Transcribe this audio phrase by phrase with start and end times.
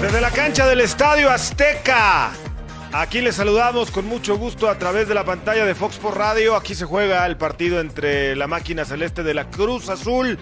[0.00, 2.30] Desde la cancha del Estadio Azteca.
[2.90, 6.56] Aquí les saludamos con mucho gusto a través de la pantalla de Fox por Radio.
[6.56, 10.38] Aquí se juega el partido entre la máquina celeste de la Cruz Azul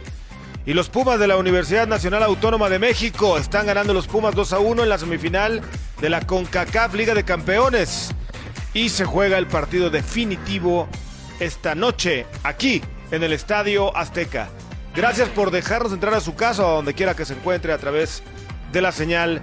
[0.64, 3.36] y los Pumas de la Universidad Nacional Autónoma de México.
[3.36, 5.60] Están ganando los Pumas 2 a 1 en la semifinal
[6.00, 8.14] de la CONCACAF Liga de Campeones.
[8.74, 10.88] Y se juega el partido definitivo
[11.40, 12.80] esta noche aquí
[13.10, 14.50] en el Estadio Azteca.
[14.94, 17.78] Gracias por dejarnos entrar a su casa o a donde quiera que se encuentre a
[17.78, 18.37] través de
[18.72, 19.40] la señal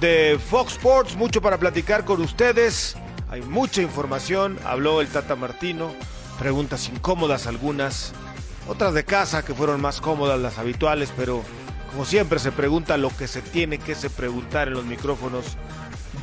[0.00, 1.16] de Fox Sports.
[1.16, 2.96] Mucho para platicar con ustedes.
[3.30, 4.58] Hay mucha información.
[4.64, 5.92] Habló el Tata Martino.
[6.38, 8.12] Preguntas incómodas algunas.
[8.68, 11.42] Otras de casa que fueron más cómodas las habituales, pero
[11.92, 15.44] como siempre se pregunta lo que se tiene que se preguntar en los micrófonos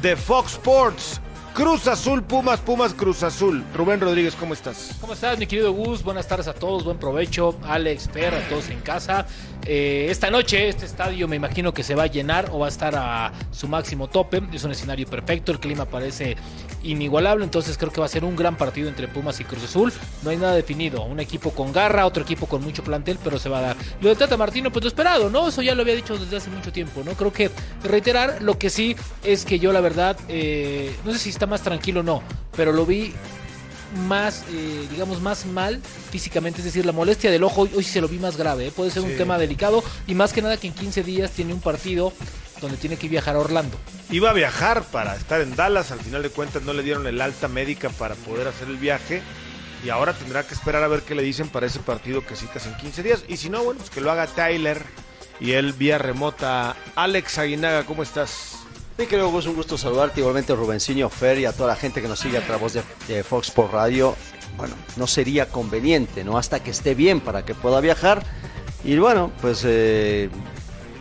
[0.01, 1.21] de Fox Sports.
[1.53, 3.63] Cruz Azul, Pumas, Pumas, Cruz Azul.
[3.75, 4.95] Rubén Rodríguez, ¿cómo estás?
[5.01, 6.01] ¿Cómo estás, mi querido Gus?
[6.01, 7.59] Buenas tardes a todos, buen provecho.
[7.63, 9.27] Alex, Per, a todos en casa.
[9.65, 12.69] Eh, esta noche este estadio me imagino que se va a llenar o va a
[12.69, 14.41] estar a su máximo tope.
[14.53, 16.35] Es un escenario perfecto, el clima parece
[16.83, 19.93] inigualable, entonces creo que va a ser un gran partido entre Pumas y Cruz Azul.
[20.23, 23.49] No hay nada definido, un equipo con garra, otro equipo con mucho plantel, pero se
[23.49, 23.77] va a dar.
[24.01, 25.47] Lo de Tata Martino, pues lo esperado, ¿no?
[25.47, 27.13] Eso ya lo había dicho desde hace mucho tiempo, ¿no?
[27.13, 27.51] Creo que
[27.83, 31.61] reiterar, lo que sí es que yo la verdad, eh, no sé si está más
[31.61, 32.23] tranquilo o no,
[32.55, 33.13] pero lo vi
[34.07, 37.91] más, eh, digamos, más mal físicamente, es decir, la molestia del ojo, hoy, hoy sí
[37.91, 38.71] se lo vi más grave, ¿eh?
[38.71, 41.61] puede ser un tema delicado y más que nada que en 15 días tiene un
[41.61, 42.13] partido
[42.61, 43.77] donde tiene que viajar a Orlando.
[44.09, 47.19] Iba a viajar para estar en Dallas, al final de cuentas no le dieron el
[47.21, 49.21] alta médica para poder hacer el viaje
[49.83, 52.67] y ahora tendrá que esperar a ver qué le dicen para ese partido que citas
[52.67, 54.83] en 15 días y si no, bueno, pues que lo haga Tyler
[55.39, 56.75] y él vía remota.
[56.95, 58.60] Alex Aguinaga, ¿cómo estás?
[59.01, 62.07] Mi querido Gus, un gusto saludarte, igualmente Rubencinho Fer y a toda la gente que
[62.07, 64.15] nos sigue a través de, de Fox por Radio.
[64.57, 66.37] Bueno, no sería conveniente, ¿no?
[66.37, 68.21] Hasta que esté bien para que pueda viajar.
[68.83, 70.29] Y bueno, pues eh,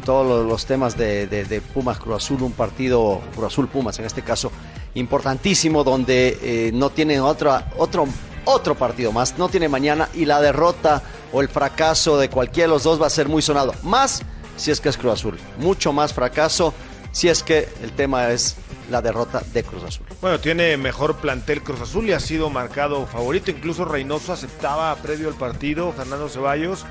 [0.06, 4.06] todos los temas de, de- de Pumas Cruz Azul, un partido Cruz Azul Pumas en
[4.06, 4.51] este caso
[4.95, 8.06] importantísimo donde eh, no tienen otra, otro,
[8.47, 11.03] otro partido más, no tiene mañana y la derrota
[11.34, 13.75] o el fracaso de cualquiera de los dos va a ser muy sonado.
[13.82, 14.22] Más
[14.56, 16.72] si es que es Cruz Azul, mucho más fracaso
[17.12, 18.56] si es que el tema es
[18.91, 20.06] la derrota de Cruz Azul.
[20.21, 23.50] Bueno, tiene mejor plantel Cruz Azul y ha sido marcado favorito.
[23.50, 26.84] Incluso Reynoso aceptaba previo al partido, Fernando Ceballos,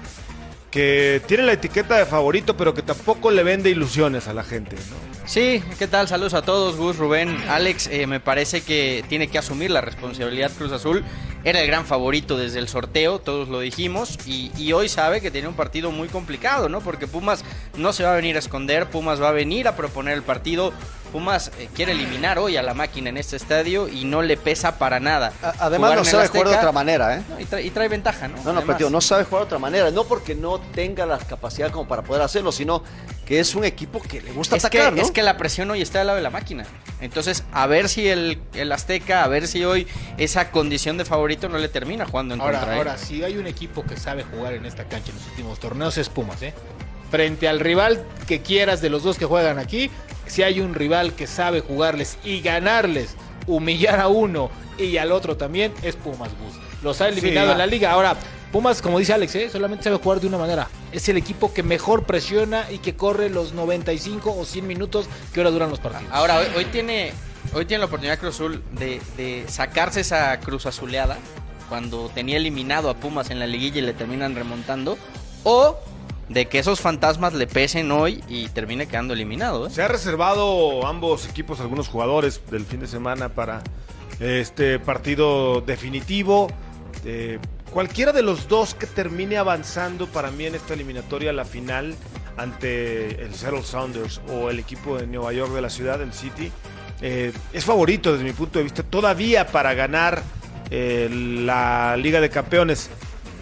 [0.72, 4.75] que tiene la etiqueta de favorito, pero que tampoco le vende ilusiones a la gente.
[4.75, 5.09] ¿no?
[5.25, 6.07] Sí, ¿qué tal?
[6.07, 7.88] Saludos a todos, Gus, Rubén, Alex.
[7.91, 11.03] Eh, me parece que tiene que asumir la responsabilidad Cruz Azul.
[11.44, 15.31] Era el gran favorito desde el sorteo, todos lo dijimos, y, y hoy sabe que
[15.31, 16.81] tiene un partido muy complicado, ¿no?
[16.81, 17.46] Porque Pumas
[17.78, 20.74] no se va a venir a esconder, Pumas va a venir a proponer el partido.
[21.12, 24.78] Pumas eh, quiere eliminar hoy a la máquina en este estadio y no le pesa
[24.78, 25.34] para nada.
[25.44, 27.22] A- Además Jugar no sabe jugar de otra manera, ¿eh?
[27.30, 28.42] no, y, trae, y trae ventaja, ¿no?
[28.44, 29.92] No, no, pero tío, no sabe jugar de otra manera.
[29.92, 32.84] No porque no tenga la capacidad como para poder hacerlo, sino
[33.25, 35.06] que es un equipo que le gusta es atacar, que, ¿no?
[35.06, 36.66] es que la presión hoy está del lado de la máquina.
[37.02, 39.88] Entonces, a ver si el, el Azteca, a ver si hoy
[40.18, 42.74] esa condición de favorito no le termina jugando en Ahora, contra.
[42.76, 42.78] ¿eh?
[42.78, 45.97] ahora, si hay un equipo que sabe jugar en esta cancha en los últimos torneos
[45.97, 46.53] es Pumas, ¿eh?
[47.12, 49.90] Frente al rival que quieras de los dos que juegan aquí,
[50.29, 53.16] si hay un rival que sabe jugarles y ganarles,
[53.47, 56.56] humillar a uno y al otro también, es Pumas Gus.
[56.84, 57.51] Los ha eliminado Sí.
[57.53, 57.91] en la liga.
[57.91, 58.16] Ahora,
[58.51, 59.50] Pumas, como dice Alex, ¿eh?
[59.51, 60.67] solamente sabe jugar de una manera.
[60.91, 65.40] Es el equipo que mejor presiona y que corre los 95 o 100 minutos que
[65.41, 66.12] ahora duran los partidos.
[66.13, 67.11] Ahora, hoy, hoy tiene
[67.53, 71.17] hoy tiene la oportunidad Cruz Azul de, de sacarse esa cruz azuleada
[71.67, 74.97] cuando tenía eliminado a Pumas en la liguilla y le terminan remontando.
[75.44, 75.78] O
[76.29, 79.67] de que esos fantasmas le pesen hoy y termine quedando eliminado.
[79.67, 79.69] ¿eh?
[79.72, 83.63] Se ha reservado ambos equipos, algunos jugadores del fin de semana para
[84.19, 86.47] este partido definitivo.
[87.03, 87.40] Eh,
[87.72, 91.95] cualquiera de los dos que termine avanzando para mí en esta eliminatoria a la final
[92.38, 96.51] ante el Seattle Sounders o el equipo de Nueva York de la ciudad, el City,
[97.01, 100.22] eh, es favorito desde mi punto de vista todavía para ganar
[100.72, 102.91] la Liga de Campeones.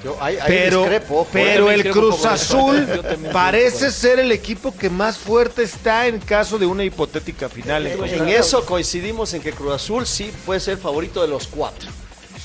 [0.07, 4.89] Yo ahí Pero, discrepo, por pero el Cruz Azul también parece ser el equipo que
[4.89, 7.85] más fuerte está en caso de una hipotética final.
[7.87, 11.89] en En eso coincidimos en que Cruz Azul sí puede ser favorito de los cuatro.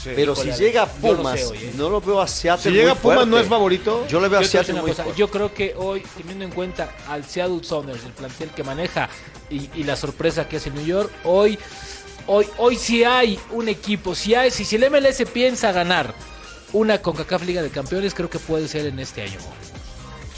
[0.03, 0.11] Sí.
[0.17, 1.73] Pero si llega Pumas, sé ¿eh?
[1.77, 3.31] no lo veo a Seattle Si llega Pumas fuerte.
[3.31, 4.05] no es favorito.
[4.09, 5.21] Yo le veo a Yo, a Seattle muy cosa, fuerte.
[5.21, 9.09] yo creo que hoy, teniendo en cuenta al Seattle Sounders, el plantel que maneja
[9.49, 11.57] y, y la sorpresa que el New York, hoy,
[12.27, 16.13] hoy, hoy si hay un equipo, si hay, si, si el MLS piensa ganar
[16.73, 19.39] una CONCACAF Liga de Campeones, creo que puede ser en este año.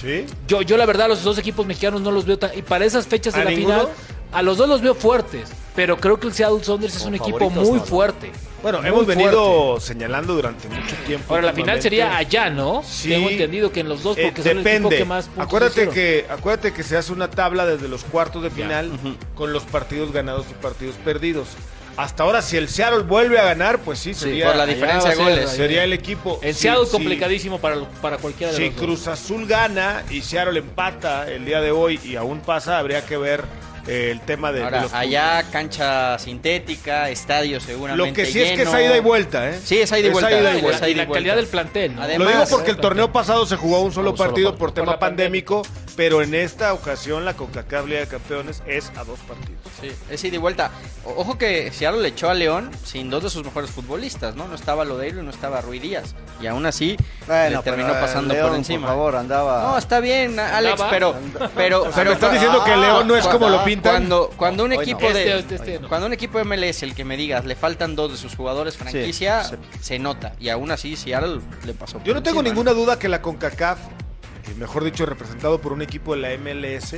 [0.00, 0.26] Sí.
[0.48, 3.06] Yo, yo la verdad, los dos equipos mexicanos no los veo tan, y para esas
[3.06, 3.74] fechas de ¿A la ninguno?
[3.80, 3.92] final,
[4.32, 5.48] a los dos los veo fuertes.
[5.76, 8.30] pero creo que el Seattle Sounders es un equipo muy no, fuerte.
[8.62, 9.22] Bueno, Muy hemos fuerte.
[9.24, 11.34] venido señalando durante mucho tiempo.
[11.34, 12.82] Ahora, la final sería allá, ¿no?
[12.82, 13.10] Sí.
[13.10, 14.96] Tengo entendido que en los dos, Eh, porque son el equipo depende.
[14.96, 18.50] que más puntos acuérdate que acuérdate que se hace una tabla desde los cuartos de
[18.50, 18.90] final
[19.34, 21.48] con los partidos ganados y partidos perdidos.
[21.96, 25.16] Hasta ahora, si el Seattle vuelve a ganar, pues sí, sería, por la diferencia de
[25.16, 25.50] goles.
[25.50, 26.40] sería el equipo.
[26.42, 28.84] Si- Seattle si- complicadísimo para, para cualquiera de Si los dos.
[28.84, 33.16] Cruz Azul gana y Seattle empata el día de hoy y aún pasa, habría que
[33.16, 33.44] ver
[33.86, 38.62] el tema de, de los allá cancha sintética, estadio seguramente Lo que sí es que
[38.62, 39.60] es ida y vuelta, ¿eh?
[39.62, 40.30] Sí, es ida y vuelta.
[40.30, 40.88] ida y Y la- vuelta.
[40.88, 42.02] y la calidad del plantel, ¿no?
[42.02, 44.72] Además- Lo digo porque el torneo pasado se jugó un solo Un solo partido por
[44.72, 45.24] tema Por la pandemia.
[45.44, 45.62] pandémico,
[45.96, 49.60] pero en esta ocasión la CONCACAF Liga de Campeones es a dos partidos.
[49.80, 50.70] Sí, es ida y vuelta.
[51.04, 54.48] Ojo que Seattle le echó a León sin dos de sus mejores futbolistas, ¿no?
[54.48, 56.14] No estaba Lodeiro y no estaba Rui Díaz.
[56.40, 56.96] Y aún así
[57.26, 58.86] Bueno, le terminó pero, pasando León, por encima.
[58.86, 59.62] Por favor, andaba.
[59.62, 60.90] No, está bien, Alex, ¿Andaba?
[60.90, 61.14] pero,
[61.54, 63.92] pero, O sea, pero me estás diciendo que León no es como lo pintan.
[63.92, 64.80] Cuando, cuando un no.
[64.80, 65.88] equipo Este, de este, este no.
[65.88, 68.76] cuando un equipo de MLS, el que me digas, le faltan dos de sus jugadores
[68.76, 69.56] franquicia, sí.
[69.80, 70.34] se nota.
[70.40, 71.98] Y aún así Seattle le pasó.
[71.98, 75.72] por Yo no tengo encima, ninguna duda que la CONCACAF, eh, mejor dicho, representado por
[75.72, 76.96] un equipo de la MLS,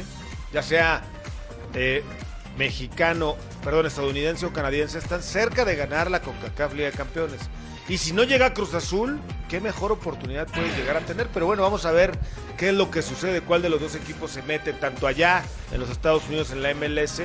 [0.53, 1.03] ya sea
[1.75, 2.03] eh,
[2.57, 7.41] mexicano, perdón, estadounidense o canadiense, están cerca de ganar la CONCACAF Liga de Campeones.
[7.89, 11.29] Y si no llega Cruz Azul, qué mejor oportunidad puede llegar a tener.
[11.33, 12.19] Pero bueno, vamos a ver
[12.57, 15.79] qué es lo que sucede, cuál de los dos equipos se mete, tanto allá en
[15.79, 17.23] los Estados Unidos en la MLS,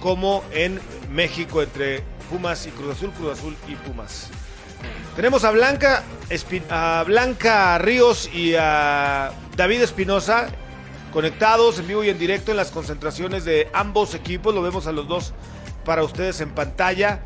[0.00, 4.30] como en México entre Pumas y Cruz Azul, Cruz Azul y Pumas.
[5.16, 6.04] Tenemos a Blanca,
[6.70, 10.48] a Blanca Ríos y a David Espinosa
[11.14, 14.52] conectados en vivo y en directo en las concentraciones de ambos equipos.
[14.52, 15.32] Lo vemos a los dos
[15.84, 17.20] para ustedes en pantalla.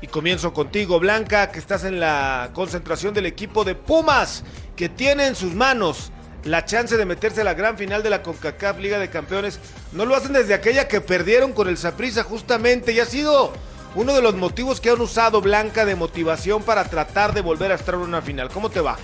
[0.00, 4.44] Y comienzo contigo, Blanca, que estás en la concentración del equipo de Pumas,
[4.76, 6.12] que tiene en sus manos
[6.44, 9.58] la chance de meterse a la gran final de la CONCACAF Liga de Campeones.
[9.92, 13.52] No lo hacen desde aquella que perdieron con el Saprissa justamente y ha sido
[13.96, 17.74] uno de los motivos que han usado Blanca de motivación para tratar de volver a
[17.74, 18.48] estar en una final.
[18.50, 18.96] ¿Cómo te va?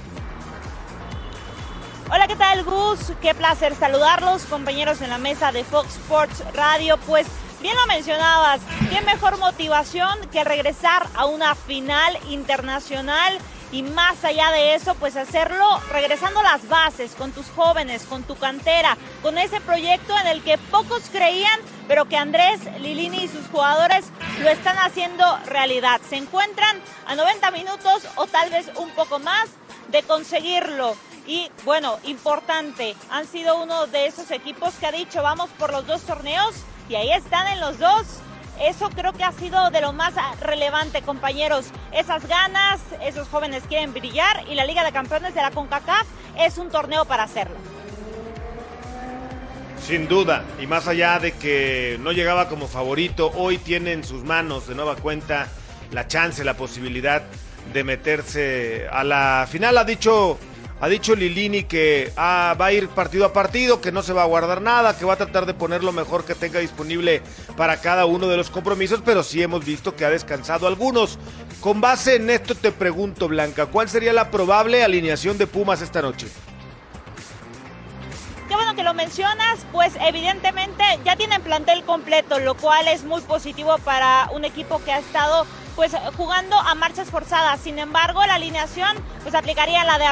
[2.11, 3.13] Hola, ¿qué tal, Gus?
[3.21, 6.97] Qué placer saludarlos, compañeros en la mesa de Fox Sports Radio.
[7.07, 7.27] Pues
[7.61, 13.39] bien lo mencionabas, qué mejor motivación que regresar a una final internacional
[13.73, 18.23] y más allá de eso, pues hacerlo regresando a las bases, con tus jóvenes, con
[18.23, 23.29] tu cantera, con ese proyecto en el que pocos creían, pero que Andrés Lilini y
[23.29, 24.07] sus jugadores
[24.41, 26.01] lo están haciendo realidad.
[26.09, 29.51] Se encuentran a 90 minutos o tal vez un poco más
[29.89, 30.97] de conseguirlo.
[31.29, 35.87] Y bueno, importante, han sido uno de esos equipos que ha dicho vamos por los
[35.87, 36.55] dos torneos
[36.89, 38.07] y ahí están en los dos.
[38.59, 41.67] Eso creo que ha sido de lo más relevante, compañeros.
[41.93, 46.07] Esas ganas, esos jóvenes quieren brillar y la Liga de Campeones de la CONCACAF
[46.39, 47.57] es un torneo para hacerlo.
[49.87, 54.25] Sin duda, y más allá de que no llegaba como favorito, hoy tiene en sus
[54.25, 55.49] manos de nueva cuenta
[55.93, 57.23] la chance, la posibilidad
[57.75, 59.77] de meterse a la final.
[59.77, 60.39] Ha dicho,
[60.81, 64.23] ha dicho Lilini que ah, va a ir partido a partido, que no se va
[64.23, 67.23] a guardar nada, que va a tratar de poner lo mejor que tenga disponible
[67.57, 71.19] para cada uno de los compromisos, pero sí hemos visto que ha descansado algunos.
[71.61, 76.03] Con base en esto te pregunto, Blanca, ¿cuál sería la probable alineación de Pumas esta
[76.03, 76.29] noche?
[78.49, 83.21] Qué bueno que lo mencionas, pues evidentemente ya tienen plantel completo, lo cual es muy
[83.21, 85.45] positivo para un equipo que ha estado
[85.79, 87.61] pues jugando a marchas forzadas.
[87.61, 90.07] Sin embargo, la alineación pues aplicaría la de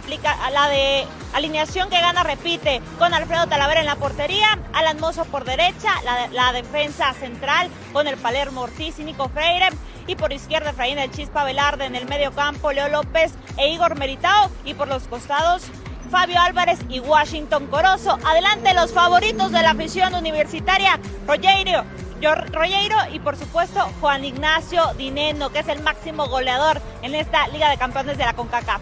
[0.53, 1.05] la de
[1.35, 5.91] alineación que gana repite con Alfredo Talavera en la portería, Alan Mozo por derecha,
[6.31, 9.71] la, defensa central con el Palermo Ortiz y Nico Freire
[10.07, 13.99] y por izquierda Efraín el Chispa Velarde en el medio campo, Leo López e Igor
[13.99, 15.65] Meritao y por los costados
[16.13, 18.17] Fabio Álvarez y Washington Corozo.
[18.25, 21.83] Adelante los favoritos de la afición universitaria, Rogeiro,
[22.23, 27.71] Rogeiro y por supuesto Juan Ignacio Dineno, que es el máximo goleador en esta Liga
[27.71, 28.81] de Campeones de la CONCACAF.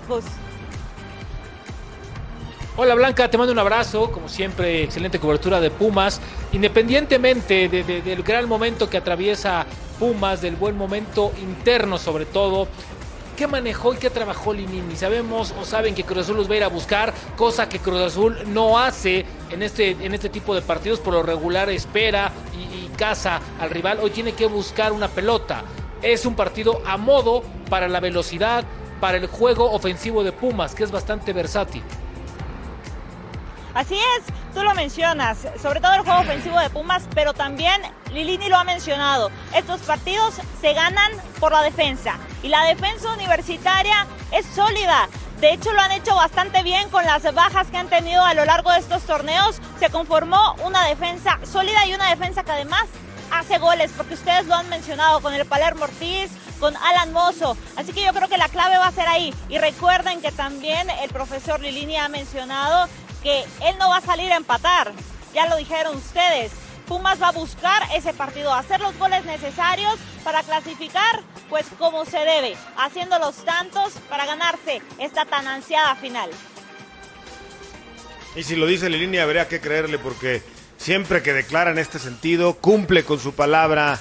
[2.77, 6.21] Hola Blanca, te mando un abrazo, como siempre, excelente cobertura de Pumas.
[6.53, 9.65] Independientemente de- de- del gran momento que atraviesa
[9.99, 12.67] Pumas, del buen momento interno sobre todo,
[13.37, 14.97] ¿qué manejó y qué trabajó Linini?
[14.97, 18.01] Sabemos o saben que Cruz Azul los va a ir a buscar, cosa que Cruz
[18.01, 22.84] Azul no hace en este, en este tipo de partidos, por lo regular espera y
[22.95, 25.63] caza al rival, hoy tiene que buscar una pelota.
[26.03, 28.65] Es un partido a modo para la velocidad,
[29.01, 31.83] para el juego ofensivo de Pumas, que es bastante versátil.
[33.75, 34.25] Así es,
[34.55, 37.83] tú lo mencionas, sobre todo el juego ofensivo de Pumas, pero también
[38.13, 39.33] Lilini lo ha mencionado.
[39.53, 41.11] Estos partidos se ganan
[41.41, 45.09] por la defensa y la defensa universitaria es sólida.
[45.45, 48.47] De hecho, lo han hecho bastante bien con las bajas que han tenido a lo
[48.47, 49.61] largo de estos torneos.
[49.79, 52.87] Se conformó una defensa sólida y una defensa que además
[53.31, 57.59] hace goles, porque ustedes lo han mencionado con el Palermo Ortiz, con Alan Mozo.
[57.77, 59.35] Así que yo creo que la clave va a ser ahí.
[59.51, 62.89] Y recuerden que también el profesor Lilini ha mencionado
[63.23, 64.93] que él no va a salir a empatar.
[65.35, 66.53] Ya lo dijeron ustedes.
[66.87, 72.19] Pumas va a buscar ese partido, hacer los goles necesarios para clasificar, pues como se
[72.19, 76.31] debe, haciendo los tantos para ganarse esta tan ansiada final.
[78.37, 80.43] Y si lo dice Lilini, habría que creerle porque
[80.77, 83.99] siempre que declara en este sentido, cumple con su palabra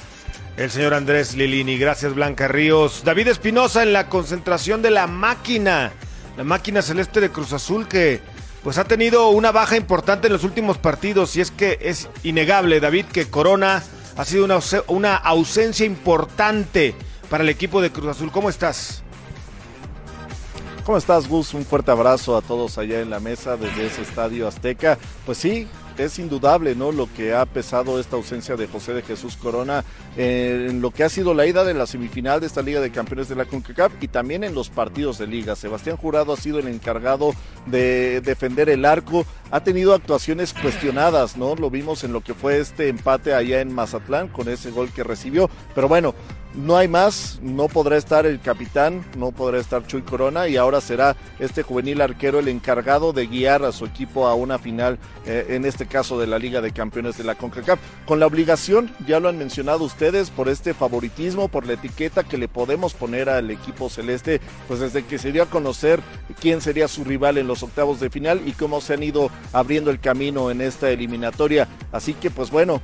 [0.57, 1.77] el señor Andrés Lilini.
[1.77, 3.03] Gracias, Blanca Ríos.
[3.03, 5.91] David Espinosa en la concentración de la máquina,
[6.35, 8.21] la máquina celeste de Cruz Azul que
[8.63, 12.79] pues ha tenido una baja importante en los últimos partidos y es que es innegable,
[12.79, 13.83] David, que Corona
[14.15, 16.95] ha sido una, una ausencia importante
[17.29, 18.31] para el equipo de Cruz Azul.
[18.31, 19.03] ¿Cómo estás?
[20.85, 21.53] ¿Cómo estás, Gus?
[21.53, 24.97] Un fuerte abrazo a todos allá en la mesa desde ese estadio Azteca.
[25.25, 26.91] Pues sí, es indudable, ¿no?
[26.91, 29.83] Lo que ha pesado esta ausencia de José de Jesús Corona
[30.17, 32.91] eh, en lo que ha sido la ida de la semifinal de esta Liga de
[32.91, 35.55] Campeones de la CONCACAF y también en los partidos de liga.
[35.55, 37.33] Sebastián Jurado ha sido el encargado
[37.65, 41.55] de defender el arco, ha tenido actuaciones cuestionadas, ¿no?
[41.55, 45.03] Lo vimos en lo que fue este empate allá en Mazatlán con ese gol que
[45.03, 46.13] recibió, pero bueno,
[46.55, 50.81] no hay más, no podrá estar el capitán, no podrá estar Chuy Corona y ahora
[50.81, 55.47] será este juvenil arquero el encargado de guiar a su equipo a una final, eh,
[55.49, 59.19] en este caso de la Liga de Campeones de la CONCACAF, con la obligación, ya
[59.19, 63.49] lo han mencionado ustedes, por este favoritismo, por la etiqueta que le podemos poner al
[63.49, 66.01] equipo celeste, pues desde que se dio a conocer
[66.39, 69.91] quién sería su rival en los octavos de final y cómo se han ido abriendo
[69.91, 71.67] el camino en esta eliminatoria.
[71.91, 72.81] Así que pues bueno,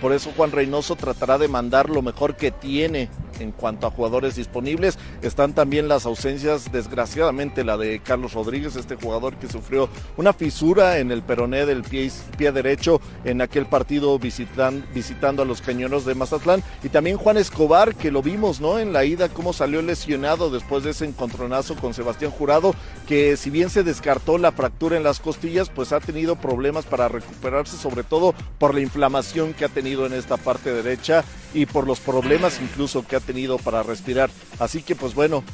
[0.00, 3.08] por eso Juan Reynoso tratará de mandar lo mejor que tiene
[3.40, 4.98] en cuanto a jugadores disponibles.
[5.22, 10.98] Están también las ausencias, desgraciadamente la de Carlos Rodríguez, este jugador que sufrió una fisura
[10.98, 12.10] en el peroné del pie,
[12.52, 16.62] derecho en aquel partido visitando a los cañones de Mazatlán.
[16.82, 18.78] Y también Juan Escobar, que lo vimos ¿no?
[18.78, 22.74] en la ida, cómo salió lesionado después de ese encontronazo con Sebastián Jurado,
[23.06, 27.08] que si bien se descartó la fractura en las costillas, pues ha tenido problemas para
[27.08, 31.86] recuperarse, sobre todo por la inflamación que ha tenido en esta parte derecha y por
[31.86, 34.30] los problemas incluso que ha tenido para respirar.
[34.58, 35.44] Así que pues bueno,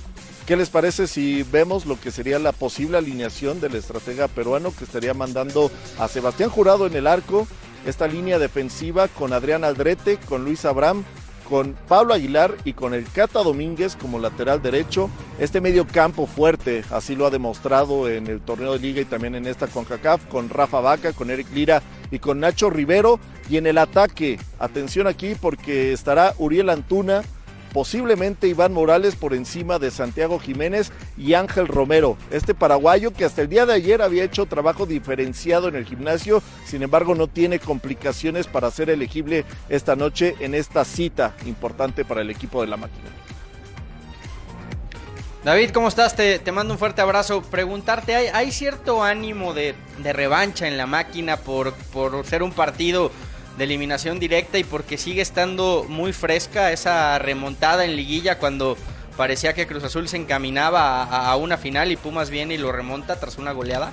[0.47, 4.85] ¿qué les parece si vemos lo que sería la posible alineación del estratega peruano que
[4.85, 7.49] estaría mandando a Sebastián Jurado en el arco,
[7.85, 11.05] esta línea defensiva con Adrián Aldrete, con Luis Abraham,
[11.49, 15.11] con Pablo Aguilar y con el Cata Domínguez como lateral derecho.
[15.39, 19.35] Este medio campo fuerte, así lo ha demostrado en el torneo de liga y también
[19.35, 23.21] en esta CONCACAF, con Rafa Vaca, con Eric Lira y con Nacho Rivero.
[23.51, 27.23] Y en el ataque, atención aquí porque estará Uriel Antuna,
[27.75, 33.43] posiblemente Iván Morales por encima de Santiago Jiménez y Ángel Romero, este paraguayo que hasta
[33.43, 37.59] el día de ayer había hecho trabajo diferenciado en el gimnasio, sin embargo no tiene
[37.59, 42.77] complicaciones para ser elegible esta noche en esta cita importante para el equipo de la
[42.77, 43.11] máquina.
[45.43, 46.15] David, ¿cómo estás?
[46.15, 47.43] Te, mando un fuerte abrazo.
[47.43, 53.11] Preguntarte, ¿hay, cierto ánimo de, revancha en la máquina por, por ser un partido
[53.57, 58.77] de eliminación directa y porque sigue estando muy fresca esa remontada en liguilla cuando
[59.17, 63.19] parecía que Cruz Azul se encaminaba a, una final y Pumas viene y lo remonta
[63.19, 63.93] tras una goleada?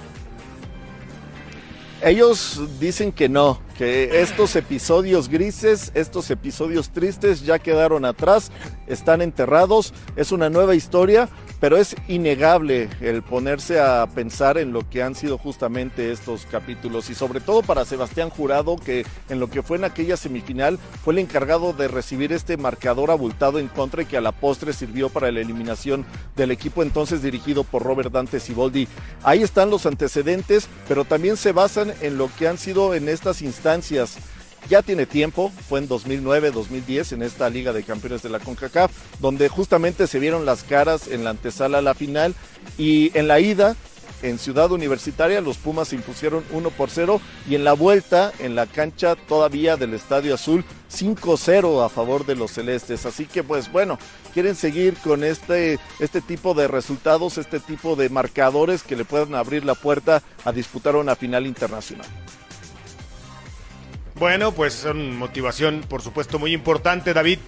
[2.01, 8.51] Ellos dicen que no, que estos episodios grises, estos episodios tristes ya quedaron atrás,
[8.85, 14.88] están enterrados, es una nueva historia, pero es innegable el ponerse a pensar en lo
[14.88, 19.50] que han sido justamente estos capítulos y sobre todo para Sebastián Jurado que en lo
[19.50, 24.03] que fue en aquella semifinal fue el encargado de recibir este marcador abultado en contra
[24.03, 28.11] y que a la postre sirvió para la eliminación del equipo entonces dirigido por Robert
[28.11, 28.88] Dante Siboldi.
[29.23, 33.41] Ahí están los antecedentes, pero también se basan en lo que han sido en estas
[33.41, 33.70] instancias
[34.69, 38.91] ya tiene tiempo, fue en 2009, 2010 en esta Liga de Campeones de la CONCACAF,
[39.19, 42.35] donde justamente se vieron las caras en la antesala a la final
[42.77, 43.75] y en la ida
[44.21, 48.55] en Ciudad Universitaria los Pumas se impusieron 1 por 0 y en la vuelta en
[48.55, 53.05] la cancha todavía del Estadio Azul 5-0 a favor de los celestes.
[53.05, 53.97] Así que pues bueno,
[54.33, 59.35] quieren seguir con este, este tipo de resultados, este tipo de marcadores que le puedan
[59.35, 62.07] abrir la puerta a disputar una final internacional.
[64.21, 67.39] Bueno, pues son motivación, por supuesto, muy importante, David,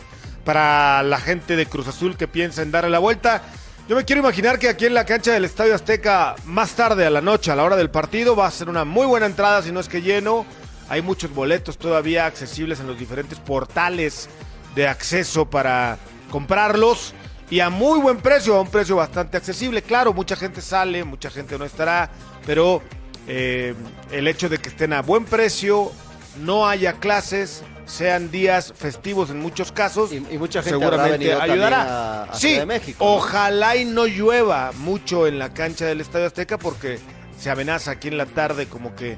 [0.44, 3.44] para la gente de Cruz Azul que piensa en darle la vuelta.
[3.88, 7.12] Yo me quiero imaginar que aquí en la cancha del Estadio Azteca, más tarde a
[7.12, 9.72] la noche, a la hora del partido, va a ser una muy buena entrada, si
[9.72, 10.48] no es que lleno.
[10.89, 14.27] Hay muchos boletos todavía accesibles en los diferentes portales
[14.74, 16.00] de acceso para
[16.32, 17.13] comprarlos
[17.51, 19.84] y a muy buen precio, a un precio bastante accesible.
[19.84, 22.10] Claro, mucha gente sale, mucha gente no estará,
[22.48, 22.82] pero
[23.27, 23.75] eh,
[24.12, 25.92] el hecho de que estén a buen precio,
[26.38, 30.12] no haya clases, sean días festivos en muchos casos.
[30.12, 31.82] Y, y mucha gente seguramente ayudará.
[31.82, 33.04] a, a sí, México.
[33.04, 33.12] ¿no?
[33.12, 37.00] ojalá y no llueva mucho en la cancha del Estadio Azteca porque
[37.40, 39.18] se amenaza aquí en la tarde como que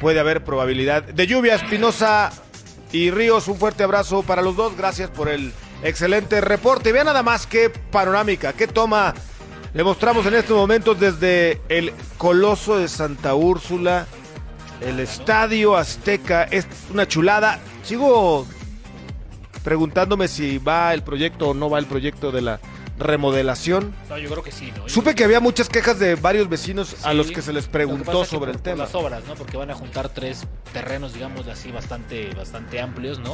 [0.00, 1.54] puede haber probabilidad de lluvia.
[1.54, 2.30] Espinosa
[2.92, 4.76] y Ríos, un fuerte abrazo para los dos.
[4.76, 5.52] Gracias por el
[5.82, 6.92] excelente reporte.
[6.92, 9.14] Vean nada más qué panorámica, qué toma
[9.74, 14.06] le mostramos en estos momentos desde el Coloso de Santa Úrsula,
[14.84, 16.44] el Estadio Azteca.
[16.44, 17.58] Es una chulada.
[17.82, 18.46] Sigo
[19.64, 22.60] preguntándome si va el proyecto o no va el proyecto de la
[23.02, 23.94] remodelación.
[24.08, 24.86] No, yo creo que sí, ¿no?
[24.86, 28.22] Yo Supe que había muchas quejas de varios vecinos a los que se les preguntó
[28.22, 28.84] es sobre por- el por tema.
[28.84, 29.34] las obras, ¿no?
[29.34, 33.32] Porque van a juntar tres terrenos, digamos así, bastante, bastante amplios, ¿no?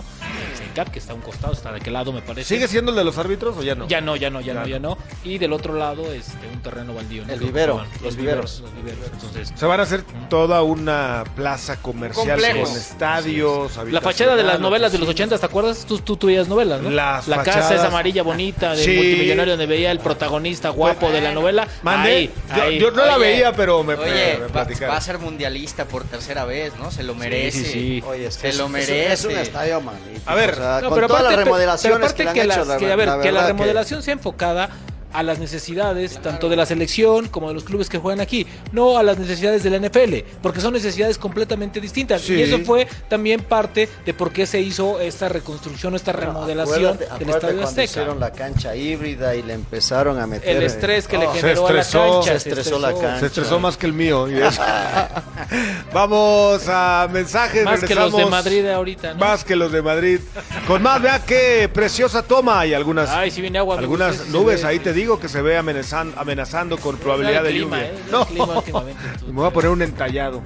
[0.50, 2.54] El CENCAP, que está a un costado, está de aquel lado, me parece.
[2.54, 3.87] ¿Sigue siendo el de los árbitros o ya no?
[3.88, 4.66] Ya no, ya no, ya, Ya no, no.
[4.66, 4.98] ya no.
[5.25, 7.25] Y del otro lado, este, un terreno baldío.
[7.26, 7.32] ¿no?
[7.32, 8.60] El vivero, van- los viveros.
[8.60, 8.98] Los viveros.
[9.12, 12.64] Entonces, Se van a hacer toda una plaza comercial Complejo.
[12.68, 13.76] con estadios.
[13.90, 15.28] la fachada de las novelas de los oficinas.
[15.32, 15.84] 80, ¿te acuerdas?
[15.87, 16.16] Tú, tú,
[16.48, 16.90] novelas, ¿no?
[16.90, 18.92] Las la casa esa amarilla bonita Sí.
[18.94, 21.66] multimillonario donde veía el protagonista guapo de la novela.
[21.82, 22.10] Mandé.
[22.10, 22.78] Ahí, yo, ahí.
[22.78, 26.76] yo no la veía, pero me, Oye, me va, a ser mundialista por tercera vez,
[26.78, 26.92] ¿no?
[26.92, 27.58] Se lo merece.
[27.58, 28.04] sí, sí.
[28.06, 29.12] Oye, es Se es, lo merece.
[29.12, 30.30] Es un estadio magnífico.
[30.30, 32.50] A ver, o sea, No, con pero todas aparte, las remodelaciones pero aparte que, han
[32.50, 34.70] hecho, la, que, a ver, la que la verdad remodelación sea enfocada
[35.18, 38.98] a las necesidades tanto de la selección como de los clubes que juegan aquí, no
[38.98, 42.22] a las necesidades de la NFL, porque son necesidades completamente distintas.
[42.22, 42.34] Sí.
[42.34, 46.94] Y eso fue también parte de por qué se hizo esta reconstrucción, esta Bueno, remodelación
[46.94, 47.84] acuérdate- del acuérdate Estadio cuando Azteca.
[47.84, 51.66] hicieron la cancha híbrida y le empezaron a meter El estrés que le Oh, generó
[51.66, 52.22] a la cancha.
[52.22, 53.20] se estresó la cancha.
[53.20, 54.28] Se estresó más que el mío.
[54.28, 54.62] y eso.
[55.92, 57.64] Vamos a mensajes.
[57.64, 58.26] Más que los de.
[58.26, 59.20] Madrid ahorita, ¿no?
[59.20, 60.20] Más que los de Madrid.
[60.66, 63.75] Con más, vea qué preciosa toma y algunas, Ay, si viene agua.
[63.76, 64.64] amigo, algunas nubes.
[64.64, 67.90] Ahí te digo que se ve amenazando, amenazando con probabilidad el de clima, lluvia.
[67.92, 68.02] ¿eh?
[68.10, 69.28] No, clima últimamente, entonces.
[69.28, 70.42] me voy a poner un entallado.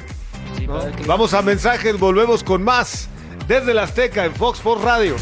[1.06, 3.08] Vamos a mensajes, volvemos con más.
[3.48, 5.16] Desde la Azteca en Fox Sports Radio.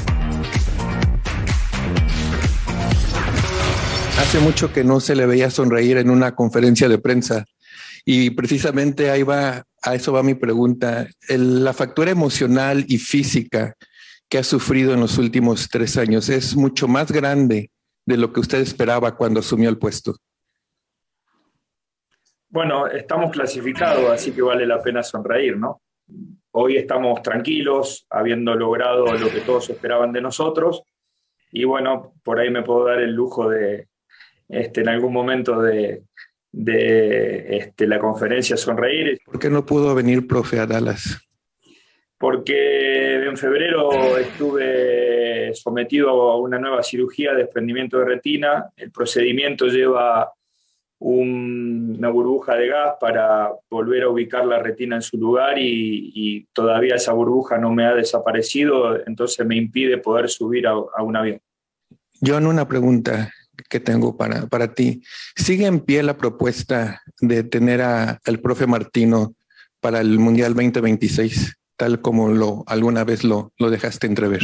[4.18, 7.44] Hace mucho que no se le veía sonreír en una conferencia de prensa
[8.04, 11.06] y precisamente ahí va, a eso va mi pregunta.
[11.28, 13.74] El- la factura emocional y física
[14.28, 17.70] que ha sufrido en los últimos tres años es mucho más grande
[18.04, 20.16] de lo que usted esperaba cuando asumió el puesto.
[22.48, 25.82] Bueno, estamos clasificados, así que vale la pena sonreír, ¿no?
[26.52, 30.82] Hoy estamos tranquilos, habiendo logrado lo que todos esperaban de nosotros.
[31.52, 33.86] Y bueno, por ahí me puedo dar el lujo de,
[34.48, 36.02] este, en algún momento de,
[36.50, 41.24] de este, la conferencia sonreír, ¿Por qué no pudo venir profe a Dallas?
[42.20, 45.09] porque en febrero estuve
[45.54, 48.70] sometido a una nueva cirugía de desprendimiento de retina.
[48.76, 50.32] El procedimiento lleva
[50.98, 56.12] un- una burbuja de gas para volver a ubicar la retina en su lugar y,
[56.14, 61.02] y todavía esa burbuja no me ha desaparecido, entonces me impide poder subir a, a
[61.02, 61.40] un avión.
[62.24, 63.32] John, una pregunta
[63.68, 65.02] que tengo para, para ti.
[65.36, 69.34] ¿Sigue en pie la propuesta de tener al profe Martino
[69.80, 74.40] para el Mundial 2026, tal como lo alguna vez lo, lo dejaste entrever?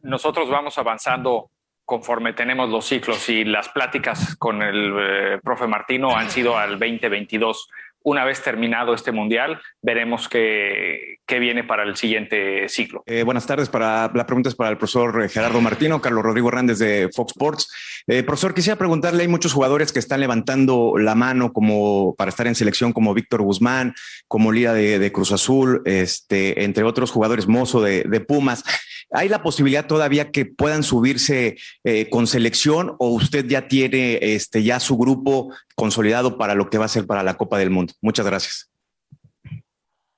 [0.00, 1.50] Nosotros vamos avanzando
[1.84, 6.78] conforme tenemos los ciclos y las pláticas con el eh, profe Martino han sido al
[6.78, 7.68] 2022.
[8.02, 13.02] Una vez terminado este mundial, veremos qué, qué viene para el siguiente ciclo.
[13.06, 13.68] Eh, buenas tardes.
[13.68, 17.32] Para, la pregunta es para el profesor eh, Gerardo Martino, Carlos Rodrigo Hernández de Fox
[17.32, 17.70] Sports.
[18.06, 22.46] Eh, profesor, quisiera preguntarle, hay muchos jugadores que están levantando la mano como para estar
[22.46, 23.94] en selección, como Víctor Guzmán,
[24.28, 28.62] como Lira de, de Cruz Azul, este, entre otros jugadores Mozo de, de Pumas.
[29.10, 34.62] ¿Hay la posibilidad todavía que puedan subirse eh, con selección o usted ya tiene este,
[34.62, 37.94] ya su grupo consolidado para lo que va a ser para la Copa del Mundo?
[38.02, 38.70] Muchas gracias.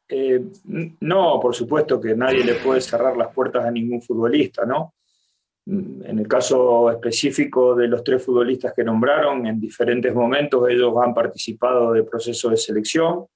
[0.08, 0.42] Eh,
[1.00, 4.94] no, por supuesto que nadie le puede cerrar las puertas a ningún futbolista, ¿no?
[5.66, 10.94] Mm, En el caso específico de los tres futbolistas que nombraron, en diferentes momentos ellos
[11.00, 13.26] han participado de procesos de selección.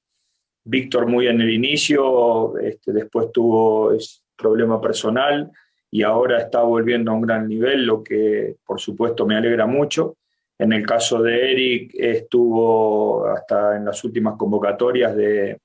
[0.65, 3.93] Víctor muy en el inicio, este, después tuvo
[4.37, 5.51] problema personal
[5.91, 10.17] y ahora está volviendo a un gran nivel, lo que por supuesto me alegra mucho.
[10.59, 15.59] En el caso de Eric, estuvo hasta en las últimas convocatorias de,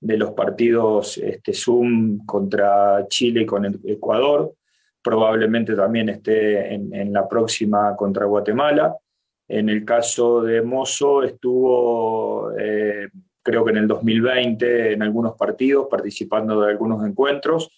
[0.00, 4.54] de los partidos este, Zoom contra Chile y con Ecuador.
[5.02, 8.96] Probablemente también esté en, en la próxima contra Guatemala.
[9.48, 13.08] En el caso de Mozo, estuvo eh,
[13.48, 17.70] creo que en el 2020 en algunos partidos, participando de algunos encuentros.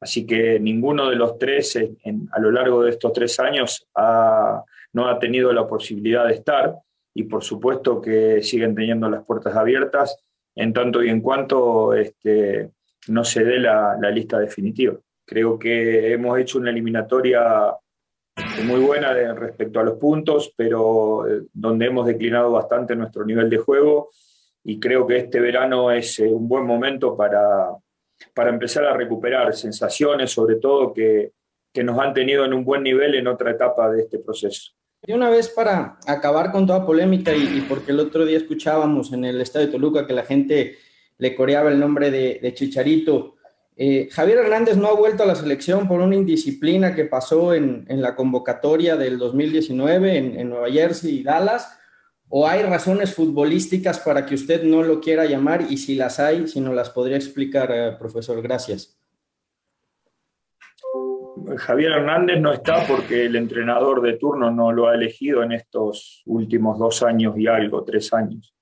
[0.00, 5.08] Así que ninguno de los tres a lo largo de estos tres años ha, no
[5.08, 6.76] ha tenido la posibilidad de estar
[7.14, 10.16] y por supuesto que siguen teniendo las puertas abiertas
[10.54, 12.70] en tanto y en cuanto este,
[13.08, 14.96] no se dé la, lista definitiva.
[15.24, 17.74] Creo que hemos hecho una eliminatoria
[18.64, 23.58] muy buena respecto a los puntos, pero eh, donde hemos declinado bastante nuestro nivel de
[23.58, 24.10] juego
[24.64, 27.70] y creo que este verano es eh, un buen momento para,
[28.34, 31.32] para empezar a recuperar sensaciones, sobre todo que,
[31.72, 34.72] que nos han tenido en un buen nivel en otra etapa de este proceso.
[35.06, 39.24] Y una vez para acabar con toda polémica y, porque el otro día escuchábamos en
[39.24, 40.76] el Estadio de Toluca que la gente
[41.18, 43.36] le coreaba el nombre de, Chicharito,
[43.76, 47.86] eh, Javier Hernández no ha vuelto a la selección por una indisciplina que pasó en,
[47.88, 51.77] la convocatoria del 2019 en, Nueva Jersey y Dallas,
[52.30, 56.46] o hay razones futbolísticas para que usted no lo quiera llamar y si las hay,
[56.46, 58.42] si no las podría explicar, eh, profesor.
[58.42, 58.94] Gracias.
[61.56, 66.22] Javier Hernández no está porque el entrenador de turno no lo ha elegido en estos
[66.26, 68.54] últimos dos años y algo, tres años.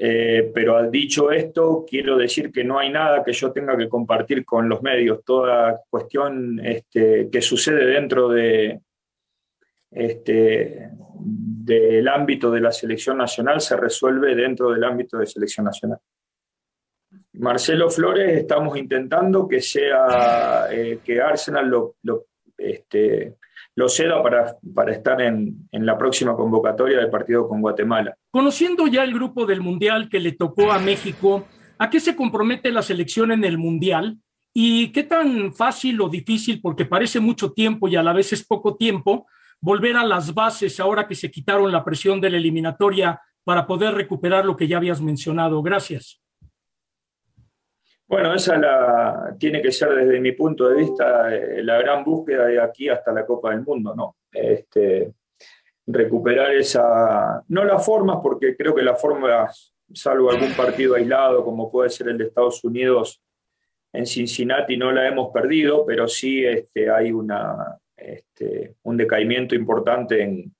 [0.00, 4.44] Eh, pero dicho esto, quiero decir que no hay nada que yo tenga que compartir
[4.44, 5.24] con los medios.
[5.24, 8.80] Toda cuestión este, que sucede dentro de,
[9.90, 15.98] este, del ámbito de la selección nacional se resuelve dentro del ámbito de selección nacional.
[17.34, 23.36] Marcelo Flores estamos intentando que sea eh, que Arsenal lo, este,
[23.76, 28.16] lo ceda para, para estar en, en, la próxima convocatoria del partido con Guatemala.
[28.30, 31.46] Conociendo ya el grupo del Mundial que le tocó a México,
[31.78, 34.18] ¿a qué se compromete la selección en el Mundial?
[34.52, 38.44] ¿Y qué tan fácil o difícil, porque parece mucho tiempo y a la vez es
[38.44, 39.26] poco tiempo,
[39.60, 43.94] volver a las bases ahora que se quitaron la presión de la eliminatoria para poder
[43.94, 45.62] recuperar lo que ya habías mencionado?
[45.62, 46.20] Gracias.
[48.06, 52.46] Bueno, esa la, tiene que ser desde mi punto de vista eh, la gran búsqueda
[52.46, 54.16] de aquí hasta la Copa del Mundo, ¿no?
[54.32, 55.12] Este,
[55.86, 61.70] recuperar esa, no las formas, porque creo que las formas, salvo algún partido aislado, como
[61.70, 63.22] puede ser el de Estados Unidos
[63.92, 70.22] en Cincinnati, no la hemos perdido, pero sí este, hay una, este, un decaimiento importante
[70.22, 70.52] en,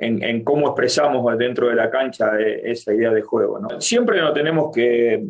[0.00, 3.58] en, cómo expresamos dentro de la cancha eh, esa idea de juego.
[3.58, 3.80] ¿no?
[3.80, 5.24] Siempre nos tenemos que,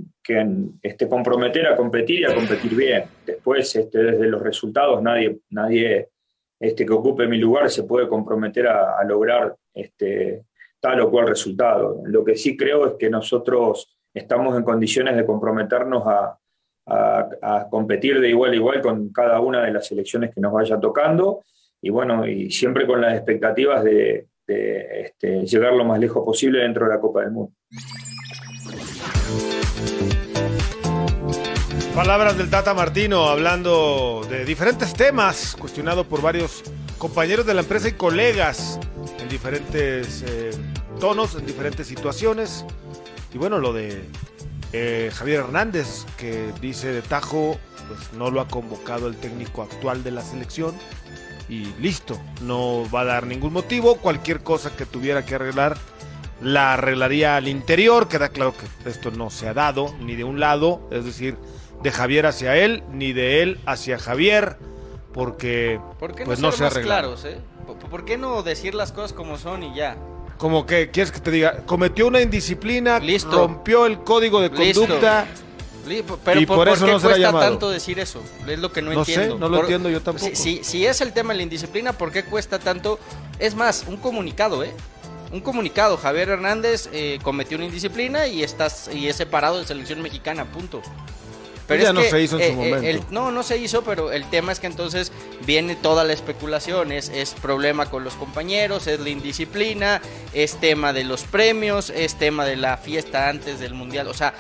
[0.82, 3.04] este, comprometer a competir y a competir bien.
[3.26, 6.08] Después, este, desde los resultados, nadie, nadie
[6.58, 10.44] este, que ocupe mi lugar se puede comprometer a, lograr este,
[10.78, 12.02] tal o cual resultado.
[12.04, 16.38] Lo que sí creo es que nosotros estamos en condiciones de comprometernos a,
[16.90, 20.78] a competir de igual a igual con cada una de las selecciones que nos vaya
[20.80, 21.44] tocando
[21.82, 26.84] y bueno, y siempre con las expectativas de, este, llegar lo más lejos posible dentro
[26.84, 27.52] de la Copa del Mundo.
[31.94, 36.62] Palabras del Tata Martino hablando de diferentes temas, cuestionado por varios
[36.98, 38.78] compañeros de la empresa y colegas
[39.20, 40.50] en diferentes eh,
[41.00, 42.64] tonos, en diferentes situaciones.
[43.32, 44.02] Y bueno, lo de
[44.72, 50.04] eh, Javier Hernández, que dice de Tajo, pues no lo ha convocado el técnico actual
[50.04, 50.74] de la selección
[51.48, 55.76] y listo, no va a dar ningún motivo, cualquier cosa que tuviera que arreglar
[56.40, 60.40] la arreglaría al interior, queda claro que esto no se ha dado ni de un
[60.40, 61.36] lado, es decir,
[61.82, 64.56] de Javier hacia él, ni de él hacia Javier,
[65.12, 67.38] porque ¿Por qué no, pues, ser más claros, eh?
[67.90, 69.96] ¿Por qué no decir las cosas como son y ya?
[70.40, 72.98] Como que quieres que te diga, cometió una indisciplina,
[73.30, 75.26] rompió el código de conducta.
[76.24, 78.22] Pero por, eso qué cuesta tanto decir eso?
[78.46, 79.38] Es lo que no, entiendo.
[79.38, 80.30] no lo entiendo yo tampoco.
[80.34, 82.98] Si, si, es el tema de la indisciplina, ¿por qué cuesta tanto?
[83.38, 84.72] Es más, un comunicado, ¿eh?
[85.30, 85.98] Un comunicado.
[85.98, 90.80] Javier Hernández eh, cometió una indisciplina y, estás, y es separado de selección mexicana, punto.
[91.70, 93.06] Pero ya no se hizo en su eh, momento.
[93.10, 95.12] no, no se hizo, pero el tema es que entonces
[95.46, 96.90] viene toda la especulación.
[96.90, 100.02] Es, es problema con los compañeros, es la indisciplina,
[100.32, 104.08] es tema de los premios, es tema de la fiesta antes del mundial.
[104.08, 104.34] O sea,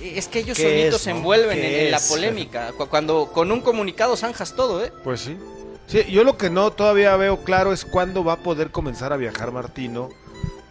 [0.00, 2.72] es que ellos solitos se envuelven en, la polémica.
[2.72, 4.92] Cuando con un comunicado zanjas todo, ¿eh?
[5.02, 5.36] Pues sí.
[5.86, 9.16] Sí, yo lo que no todavía veo claro es cuándo va a poder comenzar a
[9.16, 10.08] viajar Martino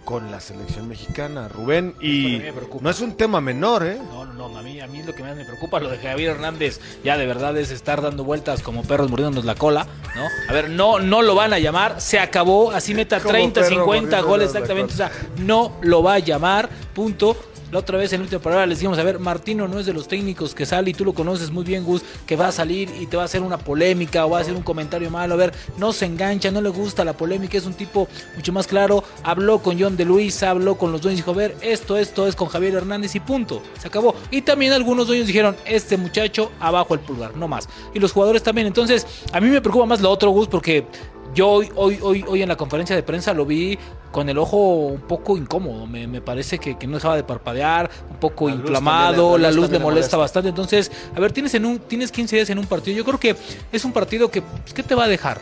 [0.06, 1.96] con la selección mexicana, Rubén.
[2.02, 2.42] Y
[2.82, 4.00] no es un tema menor, ¿eh?
[4.12, 4.58] No, no, no.
[4.58, 7.26] A mí, a mí lo que más me preocupa, lo de Javier Hernández, ya de
[7.26, 10.28] verdad es estar dando vueltas como perros mordiéndonos la cola, ¿no?
[10.50, 14.48] A ver, no, no lo van a llamar, se acabó, así meta 30, 50 goles
[14.48, 17.36] exactamente, o sea, no lo va a llamar, punto
[17.74, 19.94] la otra vez en la última palabra les dijimos, a ver, Martino no es de
[19.94, 22.88] los técnicos que sale y tú lo conoces muy bien, Gus, que va a salir
[23.02, 25.34] y te va a hacer una polémica o va a hacer un comentario malo.
[25.34, 28.68] A ver, no se engancha, no le gusta la polémica, es un tipo mucho más
[28.68, 29.04] claro.
[29.24, 32.28] Habló con John de Luis, habló con los dueños y dijo, a ver, esto, esto
[32.28, 33.64] es con Javier Hernández y punto.
[33.80, 34.14] Se acabó.
[34.30, 37.68] Y también algunos dueños dijeron, este muchacho abajo el pulgar, no más.
[37.96, 38.68] Y los jugadores también.
[38.68, 40.86] Entonces, a mí me preocupa más lo otro, Gus, porque
[41.34, 43.78] Yo hoy, hoy, hoy, hoy en la conferencia de prensa lo vi
[44.12, 45.88] con el ojo un poco incómodo.
[45.88, 49.52] Me, me parece que, que no dejaba de parpadear, un poco La inflamado, la la
[49.52, 50.18] luz luz le molesta molesta.
[50.18, 50.50] bastante.
[50.50, 52.96] Entonces, a ver, tienes en un, tienes 15 días en un partido.
[52.96, 53.36] Yo creo que
[53.72, 55.40] es un partido que, pues, ¿qué te va a dejar?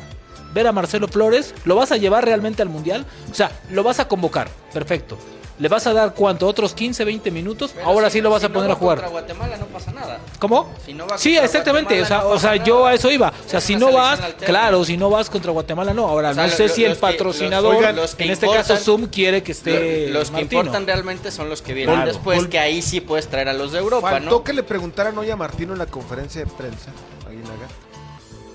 [0.54, 3.06] Ver a Marcelo Flores, ¿lo vas a llevar realmente al Mundial?
[3.30, 5.18] O sea, lo vas a convocar, perfecto.
[5.62, 6.48] ¿Le vas a dar cuánto?
[6.48, 7.70] ¿Otros 15, 20 minutos?
[7.76, 8.96] Pero Ahora si- sí lo vas si a no poner va a jugar.
[8.98, 10.20] Contra Guatemala no pasa nada.
[10.40, 10.74] ¿Cómo?
[10.84, 12.02] Si no Sí, exactamente.
[12.02, 13.28] O sea, o sea yo a eso iba.
[13.46, 14.48] O sea, Es si no vas, alterna.
[14.48, 16.08] claro, si no vas contra Guatemala, no.
[16.08, 18.24] Ahora, O sea, no sé lo- si el los que- los- patrocinador, oigan, los que
[18.24, 20.08] en este caso Zoom, quiere que esté.
[20.08, 20.62] Lo- los que Martino.
[20.62, 22.12] importan realmente son los que vienen Claro.
[22.12, 24.44] después, Vol- que ahí sí puedes traer a los de Europa, Faltó ¿no?
[24.44, 26.90] que le preguntaran hoy a Martino en la conferencia de prensa,
[27.28, 27.68] Aguinaga,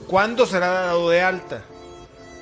[0.09, 1.63] ¿cuándo será dado de alta?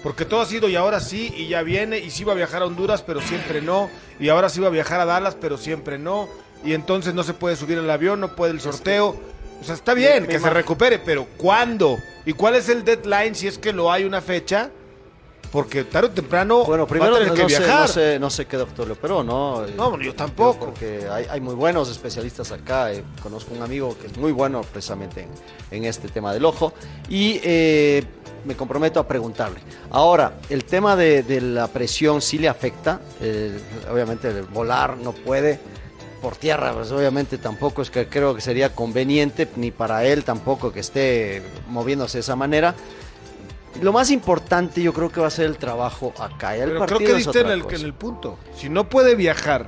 [0.03, 2.63] Porque todo ha sido y ahora sí, y ya viene, y sí va a viajar
[2.63, 3.89] a Honduras, pero siempre no,
[4.21, 6.29] y ahora sí va a viajar a Dallas, pero siempre no,
[6.65, 9.17] y entonces no se puede subir al avión, no puede el sorteo.
[9.61, 11.97] O sea, está bien Me- que me se recupere, pero ¿cuándo?
[12.27, 14.71] ¿Y cuál es el deadline si es que lo hay una fecha?
[15.53, 17.81] Porque tarde o temprano Bueno, va primero a tener no, que no sé, viajar.
[17.83, 19.65] no sé, no sé qué doctor le operó, ¿no?
[19.69, 20.67] No, bueno, yo tampoco.
[20.67, 22.93] Porque hay, hay muy buenos especialistas acá.
[22.93, 25.29] eh, conozco un amigo que es muy bueno precisamente en,
[25.71, 26.73] en este tema del ojo.
[27.09, 28.03] Y eh,
[28.45, 29.61] me comprometo a preguntarle.
[29.91, 33.01] Ahora, el tema de, de la presión sí le afecta.
[33.21, 33.59] eh,
[33.93, 35.59] obviamente, el volar no puede.
[36.21, 40.73] Por tierra, pues obviamente tampoco es que creo que sería conveniente, ni para él tampoco
[40.73, 42.75] que esté moviéndose de esa manera.
[43.83, 46.57] Lo más importante yo creo que va a ser el trabajo acá.
[46.57, 48.39] El Pero creo que diste el, en el punto.
[48.57, 49.67] Si no puede viajar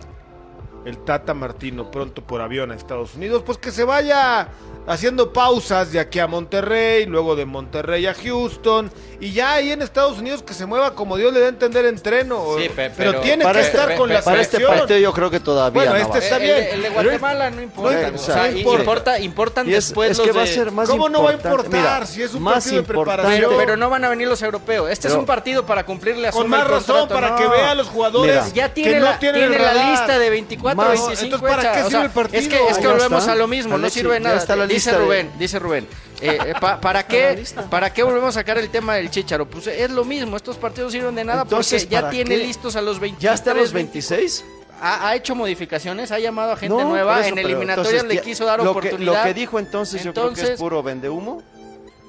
[0.86, 4.48] el Tata Martino pronto por avión a Estados Unidos, pues que se vaya
[4.86, 9.82] haciendo pausas de aquí a Monterrey, luego de Monterrey a Houston, y ya ahí en
[9.82, 12.54] Estados Unidos que se mueva como Dios le da a entender entreno.
[12.56, 15.28] Sí, pe- pero, pero- tiene que este, estar con la para este partido yo creo
[15.28, 16.24] que todavía Bueno, no este va.
[16.24, 16.68] está El- bien.
[16.74, 18.00] El, de Guatemala no importa.
[18.02, 18.80] no, o o sea, sea, y- importa.
[18.80, 21.34] importa, importan es, después es los que va a ser más ¿Cómo no va a
[21.34, 23.34] importar Mira, si es un más partido de preparación?
[23.48, 24.88] Pero, pero no van a venir los europeos.
[24.88, 27.36] Este es un partido para cumplirle a Con Zuma más razón, contrato, para no.
[27.36, 29.90] que vea a los jugadores Mira, Ya tiene que la, no tienen tiene el la
[29.90, 32.38] lista de 24, Más- 25 entonces, ¿para qué sirve el partido?
[32.42, 33.32] Es que, es que volvemos está.
[33.32, 34.36] a lo mismo, no sirve ya nada.
[34.36, 35.88] está la dice lista de- Rubén, dice Rubén.
[36.20, 39.46] eh, eh, pa- ¿para, qué, ¿Para qué volvemos a sacar el tema del Chicharo?
[39.48, 42.44] Pues es lo mismo, estos partidos sirven de nada Entonces, porque ya ¿para tiene qué?
[42.44, 43.22] listos a los 23.
[43.22, 44.16] ¿Ya está a los 24.
[44.16, 44.44] 26?
[44.80, 48.20] Ha, ha hecho modificaciones, ha llamado a gente No, nueva, eso, en eliminatorias entonces, le
[48.20, 48.98] quiso dar lo oportunidad.
[48.98, 51.42] Que, lo que dijo entonces, yo creo que Entonces- es puro vendehumo.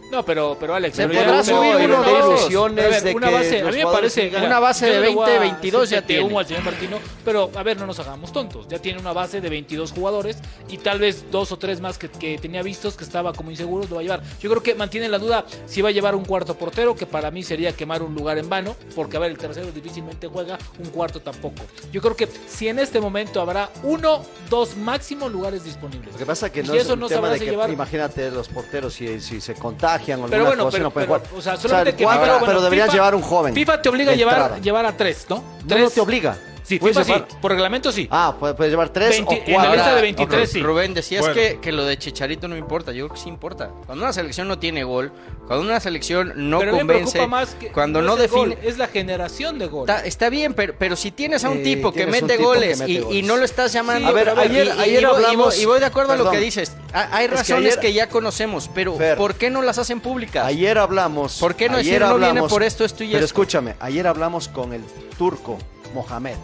[0.10, 2.40] No, pero, pero Alex, Se pero podrá subir uno, dos.
[2.42, 5.00] ilusiones a ver, de una que base, a mí me parece sigan- Una base de
[5.02, 6.24] le voy a 20, 22 decir ya tiene.
[6.24, 8.68] humo al señor Martino, pero a ver, no nos hagamos tontos.
[8.70, 10.38] Ya tiene una base de 22 jugadores
[10.70, 13.90] y tal vez dos o tres más que, que tenía vistos que estaba como inseguros
[13.90, 14.22] lo va a llevar.
[14.40, 17.30] Yo creo que mantiene la duda si va a llevar un cuarto portero, que para
[17.30, 20.90] mí sería quemar un lugar en vano, porque a ver, el tercero difícilmente juega, un
[20.90, 21.64] cuarto tampoco.
[21.92, 26.14] Yo creo que si en este momento habrá uno, dos máximo lugares disponibles.
[26.14, 27.70] Lo que pasa que Y no es eso un no tema de que, llevar.
[27.70, 31.10] imagínate los porteros si, si se contagian o Pero alguna bueno, cosa, pero, no pueden
[31.10, 31.38] pero, jugar.
[31.38, 33.54] o sea, O sea, solamente que cuatro, FIFA- bueno, pero deberían FIFA- llevar un joven.
[33.54, 34.58] FIFA te obliga a llevar, entrada.
[34.62, 35.36] llevar a tres, ¿no?
[35.38, 35.82] No, Tres.
[35.84, 36.38] no te obliga.
[36.68, 37.14] Sí, Puedes FIFA sí.
[37.14, 38.08] llevar- Por reglamento sí.
[38.12, 39.72] Ah, puedes, puedes llevar tres 20 o en la cuatro.
[39.72, 40.62] lista de Ahora, 23, sí.
[40.62, 41.36] Rubén, decías Bueno.
[41.36, 42.92] que, que lo de Chicharito no importa.
[42.92, 43.70] Yo creo que sí importa.
[43.86, 45.14] Cuando una selección no tiene gol,
[45.48, 48.56] cuando una selección no pero me convence, más que cuando no, es define.
[48.56, 49.90] gol, es la generación de gol.
[49.90, 52.44] Está, está bien, pero, pero si tienes a un Eh, tipo que mete tipo que
[52.44, 53.18] goles, mete y, goles.
[53.18, 54.02] y no lo estás llamando.
[54.02, 55.86] Sí, a ver, pero ayer- y- ayer y voy- y voy- hablamos- Y voy de
[55.86, 56.76] acuerdo a lo que dices.
[56.92, 59.78] Ha- Hay Es que razones ayer- que ya conocemos, pero Fer, ¿por qué no las
[59.78, 60.46] hacen públicas?
[60.46, 61.38] Ayer hablamos.
[61.40, 63.26] ¿Por qué no ayer decir no viene por esto, esto y Pero esto?
[63.28, 64.84] escúchame, ayer hablamos con el
[65.18, 65.58] turco
[65.98, 66.38] Mohamed.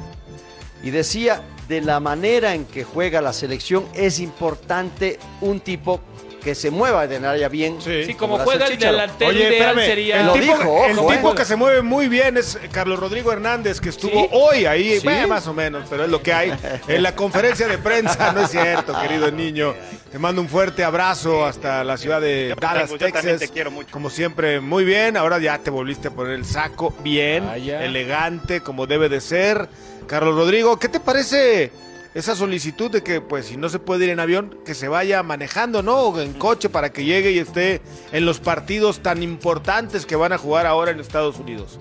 [0.84, 6.02] Y decía de la manera en que juega la selección es importante un tipo
[6.44, 7.78] que se mueva de área bien.
[7.82, 10.20] Sí, como lo hace juega el delantero Oye, ideal espérame, sería...
[10.20, 11.36] el Lo tipo, dijo, el tipo eh.
[11.36, 14.30] que se mueve muy bien es Carlos Rodrigo Hernández, que estuvo ¿Sí?
[14.32, 15.06] hoy ahí, Sí.
[15.06, 16.54] bueno, más o menos, pero es lo que hay
[16.88, 19.74] en la conferencia de prensa, no es cierto, querido niño.
[20.12, 23.40] Te mando un fuerte abrazo hasta la ciudad de Dallas, Texas.
[23.40, 23.90] te quiero mucho.
[23.92, 25.18] Como siempre, muy bien.
[25.18, 27.84] Ahora ya te volviste a poner el saco bien, Vaya.
[27.84, 29.68] elegante, como debe de ser.
[30.06, 31.72] Carlos Rodrigo, ¿qué te parece
[32.14, 35.24] esa solicitud de que, pues, si no se puede ir en avión, que se vaya
[35.24, 35.98] manejando, ¿no?
[35.98, 40.32] O en coche para que llegue y esté en los partidos tan importantes que van
[40.34, 41.80] a jugar ahora en Estados Unidos.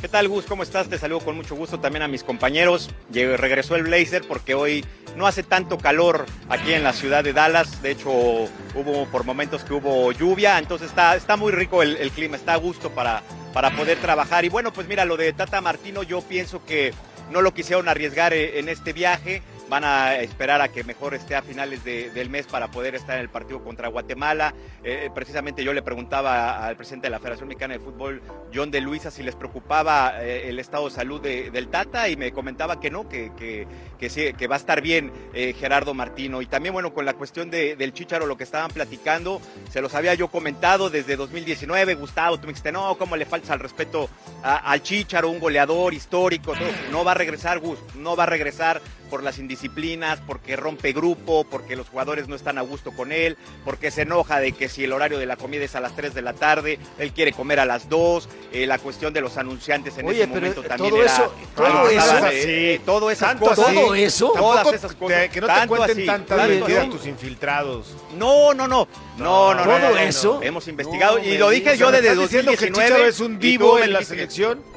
[0.00, 0.46] ¿Qué tal, Gus?
[0.46, 0.88] ¿Cómo estás?
[0.88, 2.88] Te saludo con mucho gusto también a mis compañeros.
[3.12, 4.82] Llegó- regresó el Blazer porque hoy
[5.14, 7.82] no hace tanto calor aquí en la ciudad de Dallas.
[7.82, 12.36] De hecho, hubo por momentos que hubo lluvia, entonces está, está muy rico el, clima,
[12.36, 14.42] está a gusto para, para poder trabajar.
[14.46, 16.94] Y bueno, pues mira, lo de Tata Martino yo pienso que
[17.30, 19.42] no lo quisieron arriesgar eh, en este viaje.
[19.70, 23.22] Van a esperar a que mejor esté a finales del mes para poder estar en
[23.22, 24.52] el partido contra Guatemala.
[24.82, 28.20] Eh, precisamente yo le preguntaba al presidente de la Federación Mexicana de Fútbol,
[28.52, 32.32] John de Luisa, si les preocupaba eh, el estado de salud del Tata y me
[32.32, 36.42] comentaba que no, que, que, que, sí, que va a estar bien eh, Gerardo Martino.
[36.42, 40.14] Y también, bueno, con la cuestión del Chicharo, lo que estaban platicando, se los había
[40.14, 44.10] yo comentado desde 2019, Gustavo, tú me dijiste, no, ¿cómo le falta al respeto
[44.42, 46.54] al Chicharo, un goleador histórico?
[46.90, 48.80] No va a regresar, Gus, no va a regresar
[49.10, 53.36] por las indisciplinas, porque rompe grupo, porque los jugadores no están a gusto con él,
[53.64, 56.14] porque se enoja de que si el horario de la comida es a las 3
[56.14, 59.96] de la tarde, él quiere comer a las 2, eh, la cuestión de los anunciantes
[59.98, 61.14] en ese momento también todo era...
[61.14, 63.56] Eso, todo eso, sí, todo esas cosas.
[63.56, 64.32] Todo eso.
[64.36, 65.28] Todas esas cosas.
[65.28, 67.94] que no te cuenten tanta mentira tus infiltrados.
[68.16, 68.88] No, no, no.
[69.18, 69.88] No, no, no.
[69.88, 70.40] Todo eso.
[70.42, 72.96] Hemos investigado y lo dije yo desde 2019.
[72.96, 74.69] que es un vivo en la selección.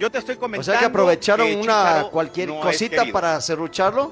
[0.00, 0.62] Yo te estoy comentando.
[0.62, 4.10] O sea que aprovecharon una cualquier cosita para serrucharlo.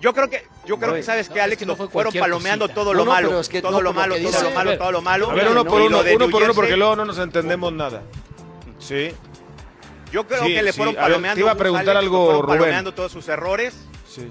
[0.00, 3.40] Yo creo que, yo creo que sabes que Alex nos fueron palomeando todo lo malo,
[3.62, 5.30] todo lo malo, todo lo malo, todo lo malo.
[5.30, 8.02] A ver, uno por uno, uno por uno, porque luego no nos entendemos nada.
[8.80, 9.12] Sí.
[10.12, 11.36] Yo creo que le fueron palomeando.
[11.36, 12.58] te iba a preguntar algo, Rubén.
[12.58, 13.74] Palomeando todos sus errores.
[14.06, 14.28] Sí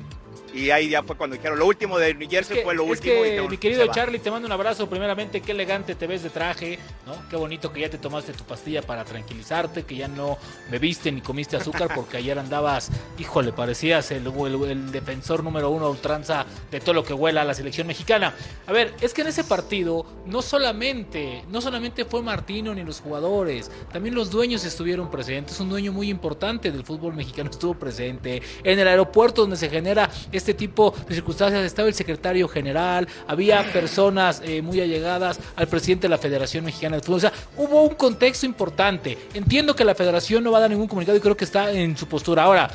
[0.56, 3.22] y ahí ya fue cuando dijeron lo último de New Jersey fue lo último.
[3.22, 4.90] Que, mi querido Charlie, te mando un abrazo.
[4.90, 7.14] Primeramente, qué elegante te ves de traje, ¿no?
[7.30, 10.38] Qué bonito que ya te tomaste tu pastilla para tranquilizarte, que ya no
[10.72, 12.90] bebiste ni comiste azúcar porque ayer andabas,
[13.20, 17.54] híjole, parecías el, el, defensor número uno ultranza de todo lo que huela a la
[17.54, 18.34] selección mexicana.
[18.66, 23.02] A ver, es que en ese partido no solamente, no solamente fue Martino ni los
[23.02, 25.60] jugadores, también los dueños estuvieron presentes.
[25.60, 30.10] Un dueño muy importante del fútbol mexicano estuvo presente en el aeropuerto donde se genera
[30.32, 31.64] este tipo de circunstancias.
[31.64, 36.98] Estaba el secretario general, había personas eh, muy allegadas al presidente de la Federación Mexicana
[36.98, 37.18] de Fútbol.
[37.18, 39.18] O sea, hubo un contexto importante.
[39.34, 41.98] Entiendo que la federación no va a dar ningún comunicado y creo que está en
[41.98, 42.44] su postura.
[42.44, 42.70] Ahora,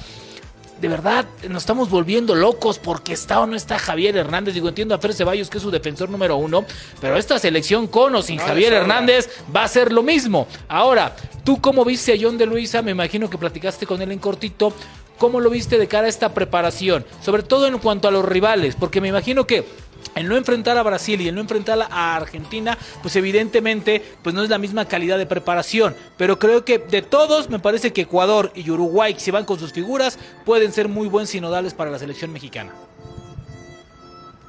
[0.80, 4.54] de verdad nos estamos volviendo locos porque está o no está Javier Hernández.
[4.54, 6.64] Digo, entiendo a Fer Ceballos que es su defensor número uno,
[7.00, 10.46] pero esta selección con o sin Javier Hernández va a ser lo mismo.
[10.68, 12.82] Ahora, ¿tú cómo viste a John de Luisa?
[12.82, 14.72] Me imagino que platicaste con él en cortito.
[15.20, 17.04] ¿Cómo lo viste de cara a esta preparación?
[17.20, 19.66] Sobre todo en cuanto a los rivales, porque me imagino que
[20.14, 24.42] el no enfrentar a Brasil y el no enfrentar a Argentina, pues evidentemente pues no
[24.42, 25.94] es la misma calidad de preparación.
[26.16, 29.74] Pero creo que de todos me parece que Ecuador y Uruguay, si van con sus
[29.74, 32.72] figuras, pueden ser muy buen sinodales para la selección mexicana.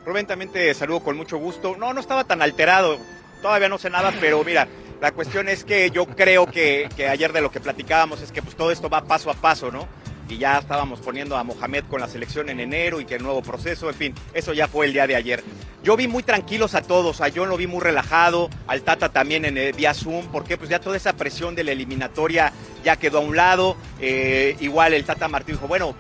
[0.05, 1.75] Rubén, también te saludo con mucho gusto.
[1.75, 2.97] No, no estaba tan alterado,
[3.41, 4.69] todavía no sé nada, pero mira,
[5.01, 8.41] la cuestión es que yo creo que, que ayer de lo que platicábamos es que
[8.41, 9.99] pues todo esto va paso a paso, ¿no?
[10.31, 13.41] Y ya estábamos poniendo a Mohamed con la selección en enero y que el nuevo
[13.41, 15.43] proceso, en fin, eso ya fue el día de ayer.
[15.83, 19.45] Yo vi muy tranquilos a todos, a John lo vi muy relajado, al Tata también
[19.45, 23.17] en el vía Zoom, porque pues ya toda esa presión de la eliminatoria ya quedó
[23.17, 23.75] a un lado.
[23.99, 25.95] Eh, igual el Tata Martín dijo, bueno,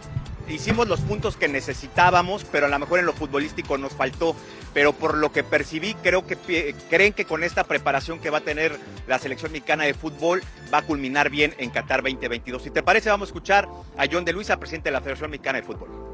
[0.47, 4.35] hicimos los puntos que necesitábamos, pero a lo mejor en lo futbolístico nos faltó.
[4.73, 8.41] Pero por lo que percibí, creo que creen que con esta preparación que va a
[8.41, 8.77] tener
[9.07, 10.41] la selección mexicana de fútbol
[10.73, 12.63] va a culminar bien en Qatar 2022.
[12.63, 15.59] Si te parece, vamos a escuchar a John de Luisa, presidente de la Federación Mexicana
[15.59, 16.11] de Fútbol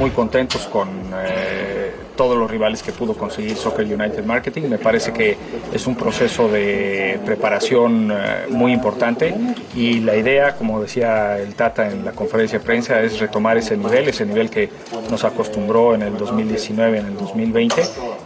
[0.00, 4.62] muy contentos con eh, todos los rivales que pudo conseguir Soccer United Marketing.
[4.62, 5.36] Me parece que
[5.74, 9.34] es un proceso de preparación eh, muy importante
[9.76, 13.76] y la idea, como decía el Tata en la conferencia de prensa, es retomar ese
[13.76, 14.70] nivel, ese nivel que
[15.10, 17.82] nos acostumbró en el 2019, en el 2020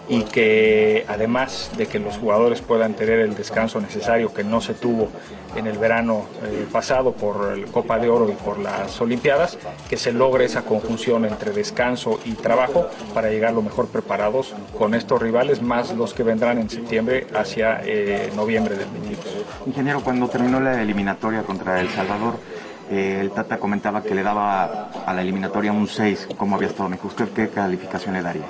[0.09, 4.75] y que además de que los jugadores puedan tener el descanso necesario que no se
[4.75, 5.09] tuvo
[5.57, 9.97] en el verano eh, pasado por el Copa de Oro y por las Olimpiadas, que
[9.97, 15.21] se logre esa conjunción entre descanso y trabajo para llegar lo mejor preparados con estos
[15.21, 19.25] rivales, más los que vendrán en septiembre hacia eh, noviembre del 22.
[19.67, 22.35] Ingeniero, cuando terminó la eliminatoria contra El Salvador,
[22.90, 26.88] eh, el Tata comentaba que le daba a la eliminatoria un 6, ¿cómo había estado
[26.88, 27.09] México?
[27.09, 28.45] ¿Usted qué calificación le daría?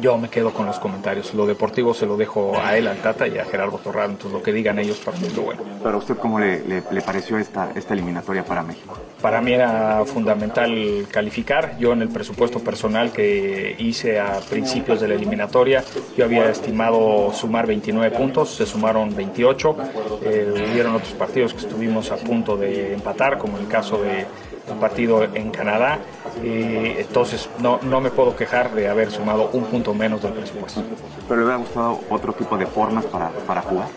[0.00, 1.34] Yo me quedo con los comentarios.
[1.34, 4.10] Lo deportivo se lo dejo a él, al Tata y a Gerardo Torrado.
[4.10, 5.62] Entonces lo que digan ellos para mí es lo bueno.
[5.82, 8.96] ¿Pero a usted cómo le, le, pareció esta, esta eliminatoria para México?
[9.20, 11.76] Para mí era fundamental calificar.
[11.78, 15.84] Yo en el presupuesto personal que hice a principios de la eliminatoria,
[16.16, 19.76] yo había estimado sumar 29 puntos, se sumaron 28.
[20.22, 24.26] Eh, hubieron otros partidos que estuvimos a punto de empatar, como el caso de
[24.70, 25.98] un partido en Canadá.
[26.42, 30.82] Y entonces no, no me puedo quejar de haber sumado un punto menos del presupuesto.
[31.28, 33.88] ¿Pero le hubiera gustado otro tipo de formas para, para jugar?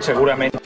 [0.00, 0.58] Seguramente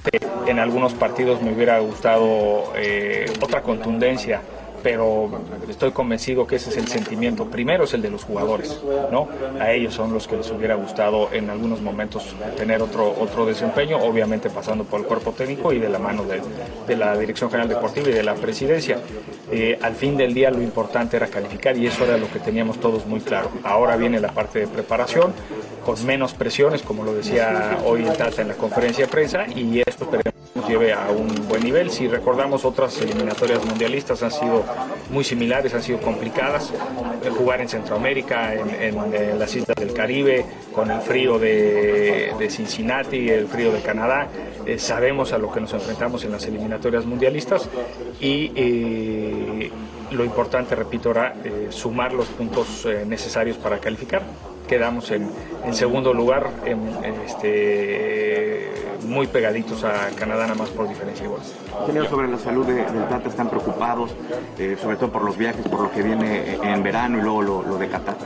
[0.46, 4.40] en algunos partidos me hubiera gustado eh, otra contundencia
[4.82, 5.30] pero
[5.68, 7.46] estoy convencido que ese es el sentimiento.
[7.46, 9.28] Primero es el de los jugadores, ¿no?
[9.58, 13.98] A ellos son los que les hubiera gustado en algunos momentos tener otro, otro desempeño,
[13.98, 18.08] obviamente pasando por el cuerpo técnico y de la mano de, la Dirección General Deportiva
[18.08, 18.98] y de la presidencia.
[19.50, 22.78] Eh, al fin del día lo importante era calificar y eso era lo que teníamos
[22.78, 23.50] todos muy claro.
[23.64, 25.32] Ahora viene la parte de preparación,
[25.90, 29.80] con menos presiones, como lo decía hoy el Tata en la conferencia de prensa, y
[29.80, 30.08] esto
[30.54, 31.90] nos lleve a un buen nivel.
[31.90, 34.62] Si recordamos otras eliminatorias mundialistas han sido
[35.10, 36.72] muy similares, han sido complicadas.
[37.36, 43.48] Jugar en Centroamérica, en, las islas del Caribe, con el frío de, de Cincinnati, el
[43.48, 44.28] frío de Canadá,
[44.66, 47.68] eh, sabemos a lo que nos enfrentamos en las eliminatorias mundialistas
[48.20, 49.70] y eh,
[50.12, 54.22] lo importante, repito, era eh, sumar los puntos necesarios para calificar.
[54.70, 55.28] Quedamos en,
[55.64, 56.78] en segundo lugar, en,
[57.26, 58.70] este,
[59.02, 61.40] muy pegaditos a Canadá, nada más por diferencia igual.
[61.80, 64.14] Ingeniero, sobre la salud de, del Tata, ¿están preocupados,
[64.60, 67.78] eh, sobre todo por los viajes, por lo que viene en verano y luego lo,
[67.78, 68.16] de Qatar?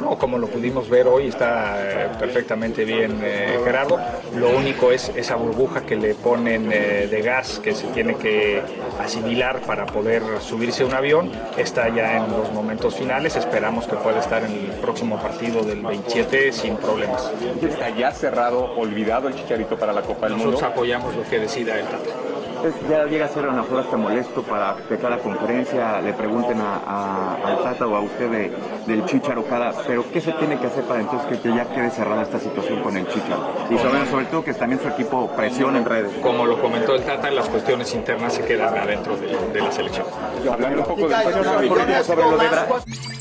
[0.00, 3.98] No, como lo pudimos ver hoy, está eh, perfectamente bien eh, Gerardo.
[4.36, 8.62] Lo único es esa burbuja que le ponen de gas que se tiene que
[8.98, 11.32] asimilar para poder subirse a un avión.
[11.56, 13.36] Está ya en los momentos finales.
[13.36, 17.30] Esperamos que pueda estar en el próximo partido del 27 sin problemas.
[17.62, 20.52] ¿Está ya cerrado, olvidado el chicharito para la Copa del Mundo?
[20.52, 22.27] Nosotros apoyamos lo que decida el Tata
[22.88, 26.60] ya llega a ser a lo mejor hasta molesto para que cada conferencia le pregunten
[26.60, 28.52] a, al Tata o a usted
[28.86, 32.22] del Chicharo cada, pero ¿qué se tiene que hacer para entonces que, ya quede cerrada
[32.22, 33.66] esta situación con el Chicharo?
[33.70, 36.12] Y sobre, sobre todo que también su equipo presiona en redes.
[36.22, 40.06] Como lo comentó el Tata, las cuestiones internas se quedan adentro de, la selección.
[40.50, 43.17] Hablando un poco de sobre lo de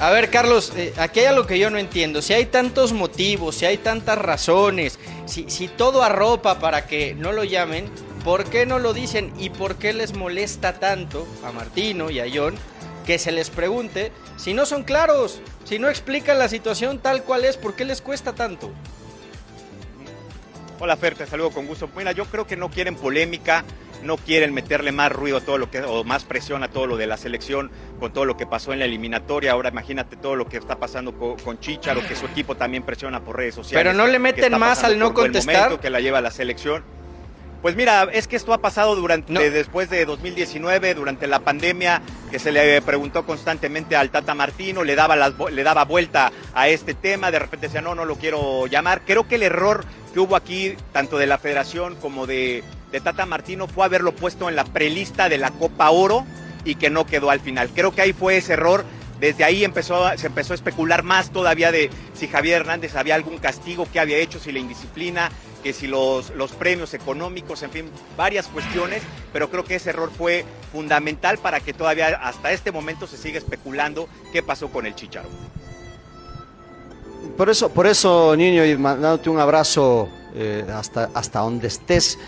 [0.00, 2.20] A ver, Carlos, eh, aquí hay algo que yo no entiendo.
[2.20, 7.32] Si hay tantos motivos, si hay tantas razones, si, si todo arropa para que no
[7.32, 7.88] lo llamen,
[8.24, 9.32] ¿por qué no lo dicen?
[9.38, 12.54] ¿Y por qué les molesta tanto a Martino y a John
[13.06, 17.44] que se les pregunte si no son claros, si no explican la situación tal cual
[17.44, 18.72] es, ¿por qué les cuesta tanto?
[20.80, 21.88] Hola Fer, te saludo con gusto.
[21.96, 23.64] Mira, yo creo que no quieren polémica,
[24.04, 26.96] no quieren meterle más ruido a todo lo que, o más presión a todo lo
[26.96, 29.52] de la selección, con todo lo que pasó en la eliminatoria.
[29.52, 33.20] Ahora imagínate todo lo que está pasando con, con Chicharo, que su equipo también presiona
[33.20, 33.84] por redes sociales.
[33.84, 35.80] Pero no le meten más al no contestar.
[35.80, 36.84] que la lleva la selección.
[37.64, 42.38] Pues mira, es que esto ha pasado durante después de 2019, durante la pandemia, que
[42.38, 46.92] se le preguntó constantemente al Tata Martino, le daba, las, le daba vuelta a este
[46.92, 49.00] tema, de repente decía, no, no lo quiero llamar.
[49.06, 52.62] Creo que el error que hubo aquí, tanto de la federación como de,
[52.94, 56.24] de Tata Martino, fue haberlo puesto en la prelista de la Copa Oro
[56.64, 57.70] y que no quedó al final.
[57.74, 58.84] Creo que ahí fue ese error.
[59.18, 63.38] Desde ahí empezó, se empezó a especular más todavía de si Javier Hernández había algún
[63.38, 65.32] castigo que había hecho, si la indisciplina,
[65.64, 70.12] que si los, los premios económicos, en fin, varias cuestiones, pero creo que ese error
[70.16, 74.94] fue fundamental para que todavía hasta este momento se siga especulando qué pasó con el
[74.94, 75.28] Chicharo.
[77.36, 82.18] Por eso, por eso, niño, y mandándote un abrazo eh, hasta, hasta donde estés.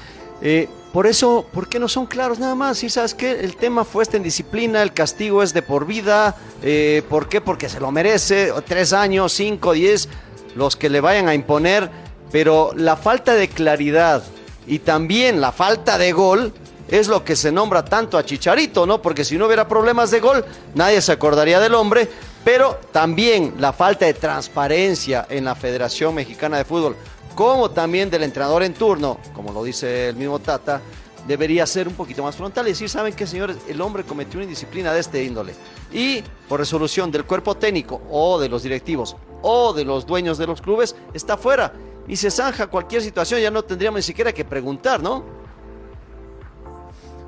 [0.42, 2.78] Eh, por eso, ¿por qué no son claros nada más?
[2.78, 6.34] Si sabes que el tema fue esta indisciplina, el castigo es de por vida.
[6.62, 7.40] Eh, ¿Por qué?
[7.40, 8.52] Porque se lo merece.
[8.66, 10.08] Tres años, cinco, diez,
[10.54, 11.90] los que le vayan a imponer.
[12.32, 14.22] Pero la falta de claridad
[14.66, 16.52] y también la falta de gol
[16.88, 19.02] es lo que se nombra tanto a Chicharito, ¿no?
[19.02, 22.08] Porque si no hubiera problemas de gol, nadie se acordaría del hombre
[22.46, 26.94] pero también la falta de transparencia en la Federación Mexicana de Fútbol,
[27.36, 30.80] como también del entrenador en turno, como lo dice el mismo Tata,
[31.28, 33.58] debería ser un poquito más frontal y decir, ¿saben qué, señores?
[33.68, 35.54] El hombre cometió una indisciplina de este índole.
[35.92, 40.46] Y por resolución del cuerpo técnico o de los directivos o de los dueños de
[40.46, 41.74] los clubes, está fuera.
[42.08, 45.22] Y se zanja cualquier situación, ya no tendríamos ni siquiera que preguntar, ¿no?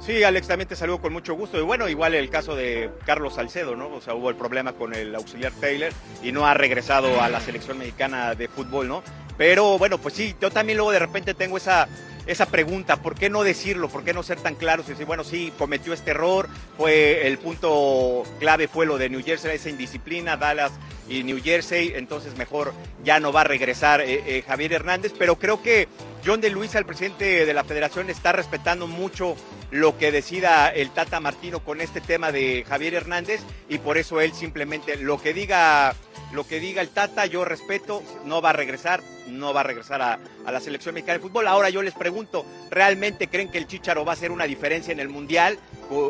[0.00, 1.58] Sí, Alex, también te saludo con mucho gusto.
[1.58, 3.88] Y bueno, igual el caso de Carlos Salcedo, ¿no?
[3.88, 5.92] O sea, hubo el problema con el auxiliar Taylor
[6.22, 9.02] y no ha regresado a la selección mexicana de fútbol, ¿no?
[9.38, 11.88] Pero bueno, pues sí, yo también luego de repente tengo esa,
[12.26, 13.88] esa pregunta, ¿por qué no decirlo?
[13.88, 17.38] ¿Por qué no ser tan claros y decir, bueno, sí, cometió este error, fue el
[17.38, 20.72] punto clave fue lo de New Jersey, esa indisciplina, Dallas
[21.08, 25.36] y New Jersey, entonces mejor ya no va a regresar eh, eh, Javier Hernández, pero
[25.36, 25.88] creo que
[26.28, 29.34] John de Luisa, el presidente de la federación, está respetando mucho
[29.70, 34.20] lo que decida el Tata Martino con este tema de Javier Hernández y por eso
[34.20, 35.94] él simplemente lo que diga
[36.32, 40.02] lo que diga el Tata yo respeto, no va a regresar, no va a regresar
[40.02, 41.46] a, la selección mexicana de fútbol.
[41.46, 45.00] Ahora yo les pregunto, ¿realmente creen que el Chicharo va a hacer una diferencia en
[45.00, 45.58] el Mundial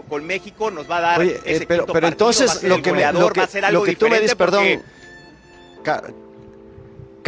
[0.09, 0.73] con, México?
[0.73, 2.91] Nos va a dar ese eh, pero, pero entonces lo que,
[3.71, 4.83] lo que, tú me dices, perdón,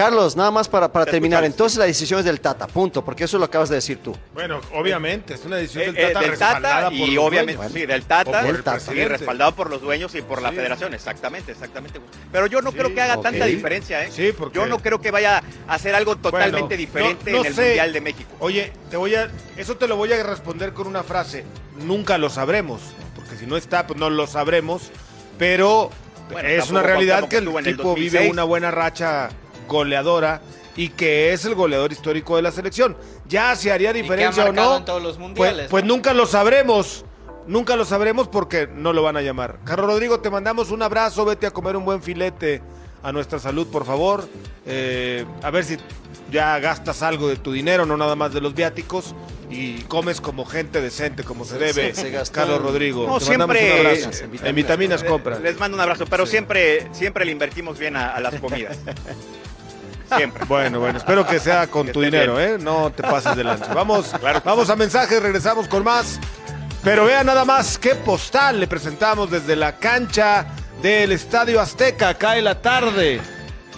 [0.01, 1.45] Carlos, nada más para, para Te terminar.
[1.45, 4.17] Entonces la decisión es del Tata, punto, porque eso lo acabas de decir tú.
[4.33, 7.73] Bueno, obviamente, es una decisión Eh, del Tata eh, del Tata y obviamente dueños.
[7.73, 8.77] sí, del Tata por el Del Tata.
[8.77, 9.09] y presidente.
[9.09, 12.01] respaldado por los dueños y por la federación, exactamente, exactamente.
[12.33, 14.11] Pero yo no Sí, creo que haga tanta diferencia, ¿eh?
[14.11, 17.43] Sí, porque- Yo no creo que vaya a hacer algo totalmente Bueno, diferente no- no
[17.43, 17.63] en el sé.
[17.67, 18.31] Mundial de México.
[18.41, 21.45] Oye, te voy a, eso te lo voy a responder con una frase.
[21.77, 22.81] Nunca lo sabremos,
[23.15, 24.91] porque si no está, pues no lo sabremos.
[25.39, 25.91] Pero
[26.31, 28.33] Bueno, es una realidad que el el equipo vive 2006.
[28.33, 29.29] una buena racha
[29.71, 30.43] goleadora
[30.77, 32.97] y que es el goleador histórico de la selección.
[33.29, 35.95] Ya si haría que ha diferencia o no, en todos los pues, mundiales, pues ¿no?
[35.95, 37.05] nunca lo sabremos.
[37.47, 39.59] Nunca lo sabremos porque no lo van a llamar.
[39.65, 42.61] Carlos Rodrigo, te mandamos un abrazo, vete a comer un buen filete
[43.03, 44.29] a nuestra salud, por favor.
[44.67, 45.79] Eh, a ver si
[46.31, 49.15] ya gastas algo de tu dinero, no nada más de los viáticos,
[49.51, 51.95] y comes como gente decente, como se debe.
[51.95, 54.25] se Carlos Rodrigo, No, te mandamos siempre- un abrazo.
[54.25, 54.49] En vitaminas.
[54.49, 55.39] En vitaminas compra.
[55.41, 58.79] Les mando un abrazo, pero siempre, siempre le invertimos bien a, a las comidas.
[60.17, 60.45] Siempre.
[60.47, 62.51] Bueno, bueno, espero que sea con Que tu dinero, bien.
[62.51, 62.59] ¿eh?
[62.59, 63.73] No te pases de lanza.
[63.75, 64.13] Vamos,
[64.45, 66.19] vamos a mensajes, regresamos con más.
[66.83, 70.47] Pero vea nada más qué postal le presentamos desde la cancha
[70.83, 72.15] del Estadio Azteca.
[72.15, 73.21] Cae la tarde.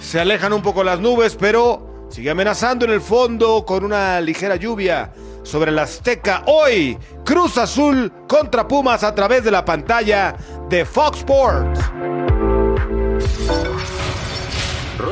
[0.01, 4.57] Se alejan un poco las nubes, pero sigue amenazando en el fondo con una ligera
[4.57, 5.13] lluvia
[5.43, 6.43] sobre el Azteca.
[6.47, 10.37] Hoy, Cruz Azul contra Pumas a través de la pantalla
[10.69, 11.81] de Fox Sports.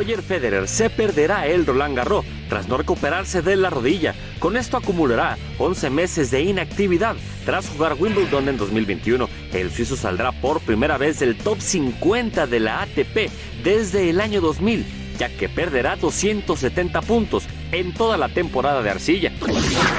[0.01, 4.15] Roger Federer se perderá el Roland Garros tras no recuperarse de la rodilla.
[4.39, 7.17] Con esto acumulará 11 meses de inactividad.
[7.45, 12.61] Tras jugar Wimbledon en 2021, el suizo saldrá por primera vez del top 50 de
[12.61, 13.31] la ATP
[13.63, 14.87] desde el año 2000
[15.19, 19.33] ya que perderá 270 puntos en toda la temporada de arcilla.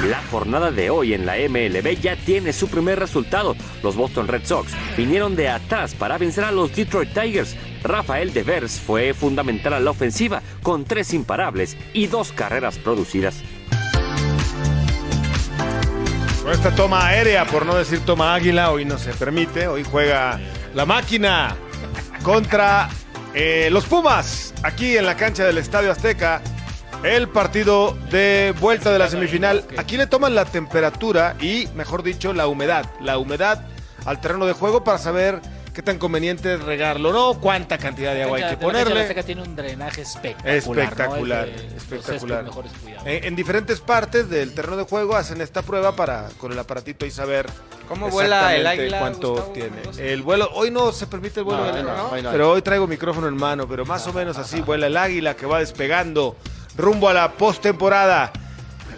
[0.08, 3.56] La jornada de hoy en la MLB ya tiene su primer resultado.
[3.84, 7.56] Los Boston Red Sox vinieron de atrás para vencer a los Detroit Tigers.
[7.84, 13.42] Rafael Devers fue fundamental a la ofensiva con tres imparables y dos carreras producidas.
[16.44, 19.68] Con esta toma aérea, por no decir toma águila, hoy no se permite.
[19.68, 20.40] Hoy juega
[20.74, 21.56] la máquina
[22.24, 22.90] contra
[23.34, 26.42] eh, los Pumas, aquí en la cancha del Estadio Azteca.
[27.04, 29.66] El partido de vuelta de la semifinal.
[29.78, 32.86] Aquí le toman la temperatura y, mejor dicho, la humedad.
[33.02, 33.66] La humedad
[34.06, 35.42] al terreno de juego para saber
[35.74, 37.40] qué tan conveniente es regarlo, ¿no?
[37.40, 39.02] Cuánta cantidad de agua hay que La la ponerle.
[39.02, 40.56] Azteca tiene un drenaje espectacular.
[40.56, 41.54] Espectacular, ¿no?
[41.56, 42.46] De espectacular.
[42.46, 43.08] cuidados.
[43.08, 47.06] En, en diferentes partes del terreno de juego hacen esta prueba para con el aparatito
[47.06, 47.48] y saber
[47.88, 49.70] ¿Cómo vuela el águila, cuánto Gustavo tiene.
[49.72, 50.02] Mendoza?
[50.02, 52.88] El vuelo hoy no se permite el vuelo No, del no, no pero hoy traigo
[52.88, 56.36] micrófono en mano, pero más o menos así vuela el águila que va despegando
[56.82, 58.32] rumbo a la postemporada.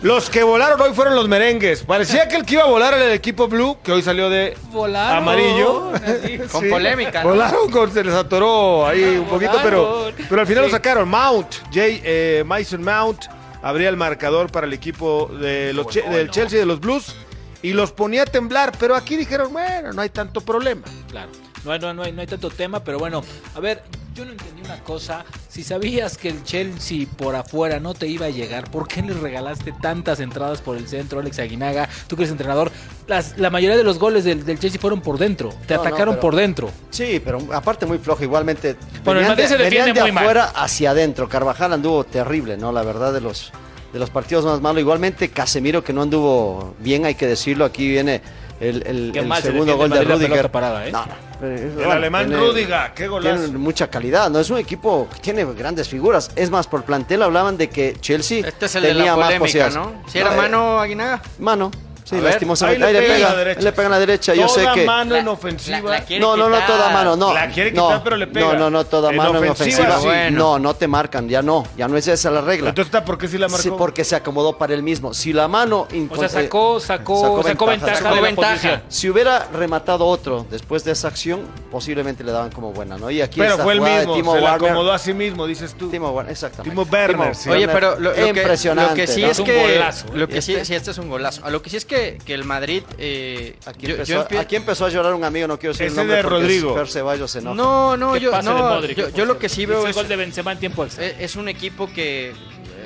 [0.02, 1.84] Los que volaron hoy fueron los merengues.
[1.84, 4.58] Parecía que el que iba a volar era el equipo blue, que hoy salió de
[4.72, 5.92] Volaron, amarillo.
[5.94, 6.38] así.
[6.52, 7.30] Con polémica, ¿no?
[7.30, 10.72] Volaron, con- se les atoró ahí un poquito, pero, pero al final Sí.
[10.72, 11.08] lo sacaron.
[11.08, 13.24] Mount, Jay eh, Mason Mount,
[13.62, 17.16] abría el marcador para el equipo de los Che- del Chelsea de los Blues
[17.62, 20.82] y los ponía a temblar, pero aquí dijeron, bueno, no hay tanto problema.
[21.10, 21.30] Claro,
[21.66, 23.24] no hay, no, no hay, no hay tanto tema, pero bueno,
[23.56, 23.82] a ver,
[24.16, 25.26] yo no entendí una cosa.
[25.50, 29.14] Si sabías que el Chelsea por afuera no te iba a llegar, ¿por qué le
[29.14, 31.90] regalaste tantas entradas por el centro, Alex Aguinaga?
[32.08, 32.72] Tú que eres entrenador,
[33.08, 35.88] las, la mayoría de los goles del, del Chelsea fueron por dentro, te No, no,
[35.88, 36.70] atacaron pero- por dentro.
[36.92, 38.24] Sí, pero aparte muy flojo.
[38.24, 40.24] Igualmente, Bueno, el venían Madrid de, se defiende de muy mal.
[40.26, 41.28] afuera hacia adentro.
[41.28, 42.72] Carvajal anduvo terrible, ¿no?
[42.72, 43.52] La verdad, de los,
[43.94, 44.80] de los partidos más malos.
[44.82, 47.66] Igualmente, Casemiro, que no anduvo bien, hay que decirlo.
[47.66, 48.22] Aquí viene
[48.70, 50.50] el, el- Qué el mal se segundo gol de Rudiger.
[50.52, 50.92] parada, ¿eh?
[50.92, 51.06] No,
[51.40, 53.44] pero es- El bueno, alemán tiene- Rudiger, qué golazo.
[53.44, 54.40] Tiene mucha calidad, ¿no?
[54.40, 56.32] Es un equipo que tiene grandes figuras.
[56.36, 59.76] Es más, por plantel hablaban de que Chelsea Este es el de tenía más posibilidades.
[59.76, 59.94] ¿no?
[60.08, 61.22] Si era eh, mano Aguinaga.
[61.40, 61.72] Mano.
[62.04, 62.86] Sí, A ver, lastimosamente.
[62.86, 63.60] ahí le Ahí le pega pega, a la derecha.
[63.60, 64.34] ahí le pega a la derecha.
[64.34, 64.86] Yo sé Toda que.
[64.86, 65.80] mano en La- ofensiva.
[65.80, 67.34] la- la No, no, no, toda mano, no.
[67.34, 68.46] La quiere no, quitar, pero le pega.
[68.54, 70.00] No, no, no, toda En mano en ofensiva, ofensiva.
[70.00, 70.06] sí.
[70.08, 70.38] Bueno.
[70.38, 72.70] No, no te marcan, ya no, ya no es esa la regla.
[72.70, 73.64] Entonces, ¿por qué sí la marcó?
[73.64, 75.14] Sí, porque se acomodó para él mismo.
[75.14, 75.88] Si la mano.
[76.10, 78.82] O sea, sacó, sacó, sacó, ventaja, sacó de la ventaja.
[78.90, 81.42] Si hubiera rematado otro después de esa acción,
[81.72, 83.10] posiblemente le daban como buena, ¿no?
[83.10, 85.48] Y aquí Pero fue el jugada de mismo, Timo se la acomodó a sí mismo,
[85.48, 85.90] dices tú.
[85.90, 86.70] Timo Werner, exactamente.
[86.70, 87.34] Timo Werner.
[87.50, 89.32] Oye, pero lo, que, sí ¿no?
[89.32, 90.12] es que golazo, ¿eh?
[90.18, 91.46] lo que sí, Este- sí, este es un golazo.
[91.46, 91.93] A lo que sí es que,
[92.26, 95.48] que el Madrid eh, Aquí, yo- empezó, yo empie- aquí empezó a llorar un amigo,
[95.48, 96.76] no quiero decir Ese el nombre de Rodrigo.
[96.76, 97.56] Fer Ceballos se enoja.
[97.56, 99.96] No, no, ¿Qué yo, pase de no, Modric, yo, yo lo que sí veo es,
[99.96, 101.06] gol de Benzema en tiempo extra.
[101.06, 102.34] es- es un equipo que eh,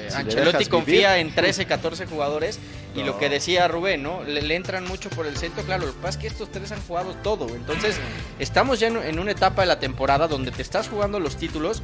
[0.10, 1.28] Si Ancelotti confía vivir.
[1.30, 2.60] en 13, 14 jugadores
[2.96, 4.24] y lo que decía Rubén, ¿no?
[4.24, 6.72] Le, le entran mucho por el centro, claro, lo que pasa es que estos tres
[6.72, 7.96] han jugado todo, entonces
[8.40, 11.84] estamos ya en, en una etapa de la temporada donde te estás jugando los títulos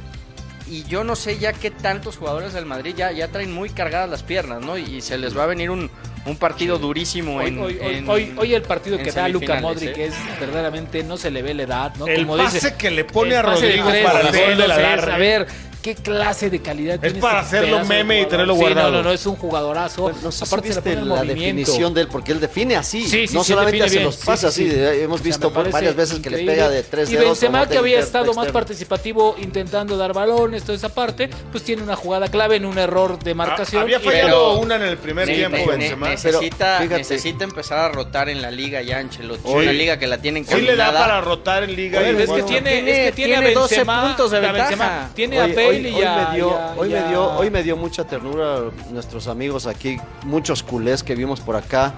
[0.68, 4.08] y yo no sé ya qué tantos jugadores del Madrid ya, ya traen muy cargadas
[4.08, 4.78] las piernas, ¿no?
[4.78, 5.90] Y se les va a venir un,
[6.26, 9.60] un partido durísimo Hoy, en, hoy, hoy, en- hoy- hoy el partido que da Luca
[9.60, 10.06] Modric ¿eh?
[10.06, 12.06] es verdaderamente no se le ve la edad, ¿no?
[12.06, 15.14] El Como pase dice, que le pone a Rodrigo para el gol de la larga.
[15.14, 15.46] A ver,
[15.84, 18.90] qué clase de calidad Es tiene para este hacerlo meme y tenerlo Sí, guardado.
[18.90, 20.10] No, no, no, es un jugadorazo.
[20.22, 22.40] No sé si Aparte se le viste pone el la definición de él, porque él
[22.40, 23.06] define así.
[23.06, 24.04] Sí, sí, no sí, solamente bien.
[24.04, 24.70] los Sí, sí, así.
[24.70, 24.74] sí.
[24.74, 27.16] hemos O sea, visto varias veces que le pega de tres Y.
[27.16, 31.82] Benzema, que había inter- estado más participativo intentando dar balones, toda esa parte, pues tiene
[31.82, 33.82] una jugada clave en un error de marcación.
[33.82, 36.08] había fallado una en el primer Sí, tiempo, Benzema.
[36.08, 39.42] necesita, necesita empezar a rotar en la liga ya, Ancelotti.
[39.50, 42.00] Una liga que la tienen Sí le da para rotar en liga.
[42.00, 44.68] Es que tiene, tiene- es que tiene, tiene a 12 Benzema, puntos de a Benzema,
[44.68, 45.10] ventaja.
[45.14, 47.76] Tiene a Bale hoy- y me dio, y hoy y me dio, hoy me dio
[47.76, 48.60] mucha ternura
[48.90, 51.92] nuestros amigos aquí, muchos culés que vimos por acá.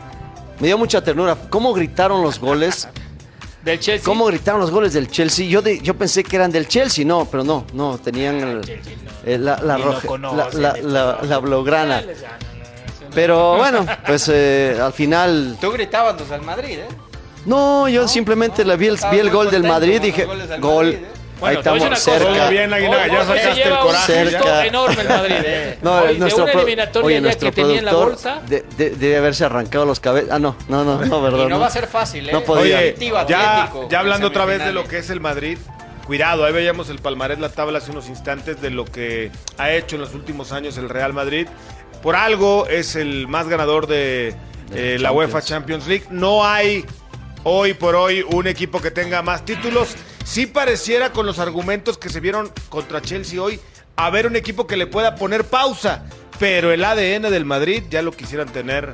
[0.61, 1.37] Me dio mucha ternura.
[1.51, 2.89] ¿Cómo gritaron los goles?
[3.65, 4.05] del Chelsea.
[4.05, 5.47] ¿Cómo gritaron los goles del Chelsea?
[5.49, 8.81] Yo de- yo pensé que eran del Chelsea, no, pero no, no, tenían el-
[9.25, 12.03] eh, la, la roja- la, la- la- la blaugrana.
[13.15, 16.87] Pero bueno, pues eh, al final, Tú gritabas los al Madrid, ¿eh?
[17.47, 20.25] no, yo simplemente vi el, estabas vi el gol del Madrid, los dije,
[20.61, 20.87] gol.
[20.87, 21.16] Madrid, ¿eh?
[21.39, 22.45] Bueno, Ahí estamos cerca.
[22.47, 24.67] Muy bien, Aguinaga, ya sacaste el coraje, ya.
[24.67, 25.35] enorme el Madrid.
[25.45, 25.79] ¿eh?
[25.83, 28.41] No, Hoy, nuestro de una eliminatoria oye, ya nuestro que tenía en la bolsa.
[28.47, 30.31] de- de- debe haberse arrancado los cabezas.
[30.33, 31.45] Ah, no, no, no, no, verdad.
[31.47, 32.33] Y no va a ser fácil, ¿eh?
[32.33, 32.79] No podía.
[32.79, 32.97] Oye,
[33.29, 35.59] ya, ya hablando otra vez de lo que es el Madrid,
[36.07, 39.97] cuidado, ahí veíamos el palmarés, la tabla hace unos instantes de lo que ha hecho
[39.97, 41.47] en los últimos años el Real Madrid.
[42.03, 44.35] Por algo es el más ganador de
[44.71, 45.13] De eh, la.
[45.13, 46.05] UEFA Champions League.
[46.11, 46.85] No hay
[47.49, 49.95] hoy por hoy un equipo que tenga más títulos.
[50.25, 53.61] Sí pareciera con los argumentos que se vieron contra Chelsea hoy,
[53.95, 56.05] haber un equipo que le pueda poner pausa.
[56.41, 58.93] Pero el ADN del Madrid ya lo quisieran tener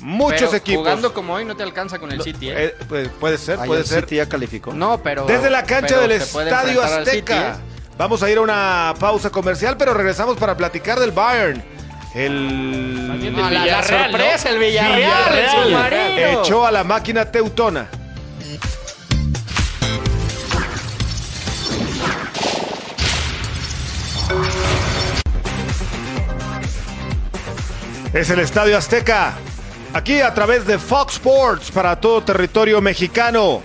[0.00, 0.80] muchos Pero equipos.
[0.80, 2.64] Jugando como hoy no te alcanza con el City, ¿eh?
[2.64, 4.00] Eh, pues, puede ser, Ahí puede el ser.
[4.00, 4.74] City ya calificó.
[4.74, 5.24] No, pero.
[5.24, 7.52] Desde la cancha del Estadio City, Azteca.
[7.52, 7.54] ¿eh?
[7.96, 11.62] Vamos a ir a una pausa comercial, pero regresamos para platicar del Bayern.
[12.14, 14.08] El No, la, la Villarreal, ¿no?
[14.10, 17.88] sorpresa, el Villarreal, echó a la máquina teutona.
[28.12, 29.32] Es el Estadio Azteca.
[29.94, 33.62] Aquí a través de Fox Sports para todo territorio mexicano.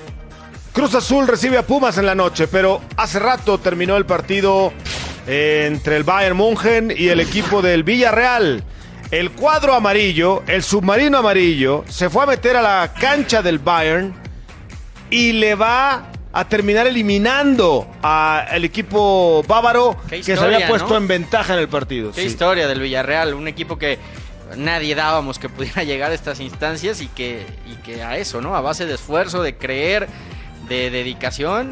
[0.72, 4.72] Cruz Azul recibe a Pumas en la noche, pero hace rato terminó el partido
[5.28, 8.64] entre el Bayern München y el equipo del Villarreal.
[9.12, 14.14] El cuadro amarillo, el submarino amarillo, se fue a meter a la cancha del Bayern
[15.10, 20.98] y le va a terminar eliminando al equipo bávaro que se había puesto ¿no?
[20.98, 22.12] en ventaja en el partido.
[22.12, 22.28] Qué sí.
[22.28, 23.98] historia del Villarreal, un equipo que
[24.56, 28.56] nadie dábamos que pudiera llegar a estas instancias y que, y que a eso, ¿no?
[28.56, 30.08] A base de esfuerzo, de creer,
[30.68, 31.72] de dedicación.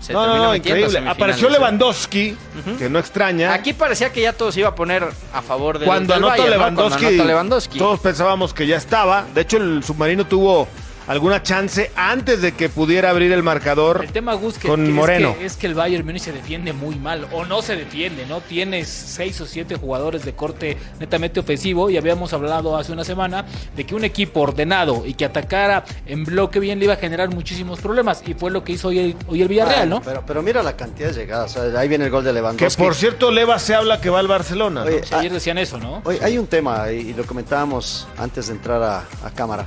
[0.00, 0.98] Se No, no, increíble.
[1.08, 1.48] Apareció.
[1.48, 2.36] Lewandowski,
[2.78, 3.52] que no extraña.
[3.52, 6.36] Aquí parecía que ya todo se iba a poner a favor del, cuando del anota
[6.36, 6.56] Bayern, ¿no?
[6.58, 7.78] Lewandowski, Cuando anota Lewandowski.
[7.78, 9.26] todos pensábamos que ya estaba.
[9.34, 10.68] De hecho, el submarino tuvo
[11.08, 14.02] alguna chance antes de que pudiera abrir el marcador.
[14.04, 15.30] El tema, Gus, que, con que Moreno.
[15.30, 18.26] Es, que, es que el Bayern Múnich se defiende muy mal, o no se defiende,
[18.26, 18.40] ¿no?
[18.40, 23.44] Tienes seis o siete jugadores de corte netamente ofensivo, y habíamos hablado hace una semana
[23.74, 27.30] de que un equipo ordenado y que atacara en bloque bien le iba a generar
[27.30, 30.00] muchísimos problemas, y fue lo que hizo hoy el, hoy el Villarreal, ¿no?
[30.02, 31.56] Pero, pero mira la cantidad de llegadas.
[31.56, 32.82] o sea, ahí viene el gol de Que Lewandowski.
[32.82, 34.84] por cierto, Leva se habla que va al Barcelona.
[34.84, 34.90] ¿no?
[34.90, 36.02] Pues ayer decían eso, ¿no?
[36.04, 39.66] Oye, hay un tema, y y lo comentábamos antes de entrar a, a cámara.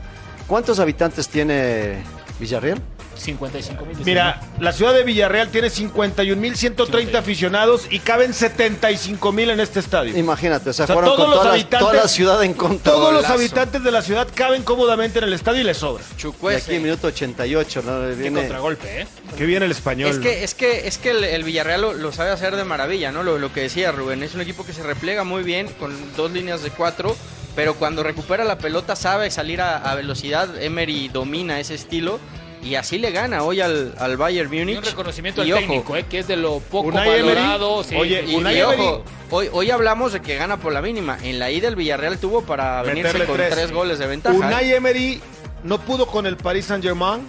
[0.51, 2.03] ¿Cuántos habitantes tiene
[2.37, 2.81] Villarreal?
[3.15, 3.95] 55 mil.
[4.03, 10.17] Mira, la ciudad de Villarreal tiene 51.130 aficionados y caben 75.000 en este estadio.
[10.17, 12.43] Imagínate, o sea, O sea, fueron todos con los toda, la, habitantes- toda la ciudad
[12.43, 12.91] en contra.
[12.91, 16.03] Todos los habitantes de la ciudad caben cómodamente en el estadio y les sobra.
[16.15, 16.65] Y Chucuese.
[16.65, 18.01] aquí en minuto 88, ¿no?
[18.09, 19.07] Qué Viene, contragolpe, ¿eh?
[19.37, 20.09] Qué bien el español.
[20.09, 23.13] Es que, es que, es que el, el Villarreal lo, lo sabe hacer de maravilla,
[23.13, 23.23] ¿no?
[23.23, 26.29] Lo, lo que decía Rubén, es un equipo que se replega muy bien con dos
[26.31, 27.15] líneas de cuatro,
[27.55, 30.61] pero cuando recupera la pelota sabe salir a, a velocidad.
[30.61, 32.19] Emery domina ese estilo
[32.63, 34.77] y así le gana hoy al, al Bayern Y Múnich.
[34.77, 36.05] un reconocimiento Y al ojo, técnico, ¿eh?
[36.09, 37.83] Que es de lo poco Unai valorado.
[37.83, 37.95] sí.
[37.95, 41.17] oye, Y, Unai y Emery- ojo, hoy, hoy hablamos de que gana por la mínima.
[41.23, 43.49] En la ida el Villarreal tuvo para venirse con tres.
[43.51, 43.71] tres.
[43.71, 44.35] goles de ventaja.
[44.35, 44.39] ¿eh?
[44.39, 45.21] Unai Emery
[45.63, 47.21] no pudo con el Paris Saint-Germain,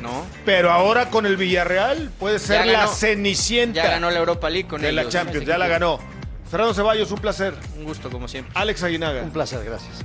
[0.00, 4.68] No, pero ahora con el Villarreal puede ser la cenicienta ya ganó la Europa League
[4.68, 5.12] con de la ellos.
[5.12, 5.98] Champions, ya la ganó.
[6.50, 7.54] Fernando Ceballos, un placer.
[7.76, 8.52] Un gusto como siempre.
[8.54, 10.04] Alex Aguinaga, un placer, gracias.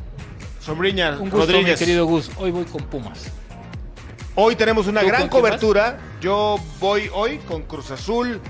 [0.60, 2.30] Sombriña, Un gusto, mi querido Gus.
[2.38, 3.26] Hoy voy con Pumas.
[4.36, 6.00] Hoy tenemos una ¿Tú gran cobertura.
[6.22, 8.42] Yo voy hoy con Cruz Azul.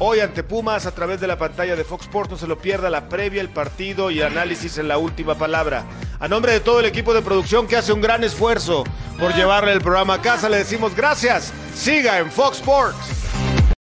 [0.00, 2.30] Hoy ante Pumas a través de la pantalla de Fox Sports.
[2.30, 5.84] No se lo pierda la previa, el partido y análisis en la última palabra.
[6.20, 8.84] A nombre de todo el equipo de producción que hace un gran esfuerzo
[9.18, 11.52] por llevarle el programa a casa, le decimos gracias.
[11.74, 12.96] Siga en Fox Sports.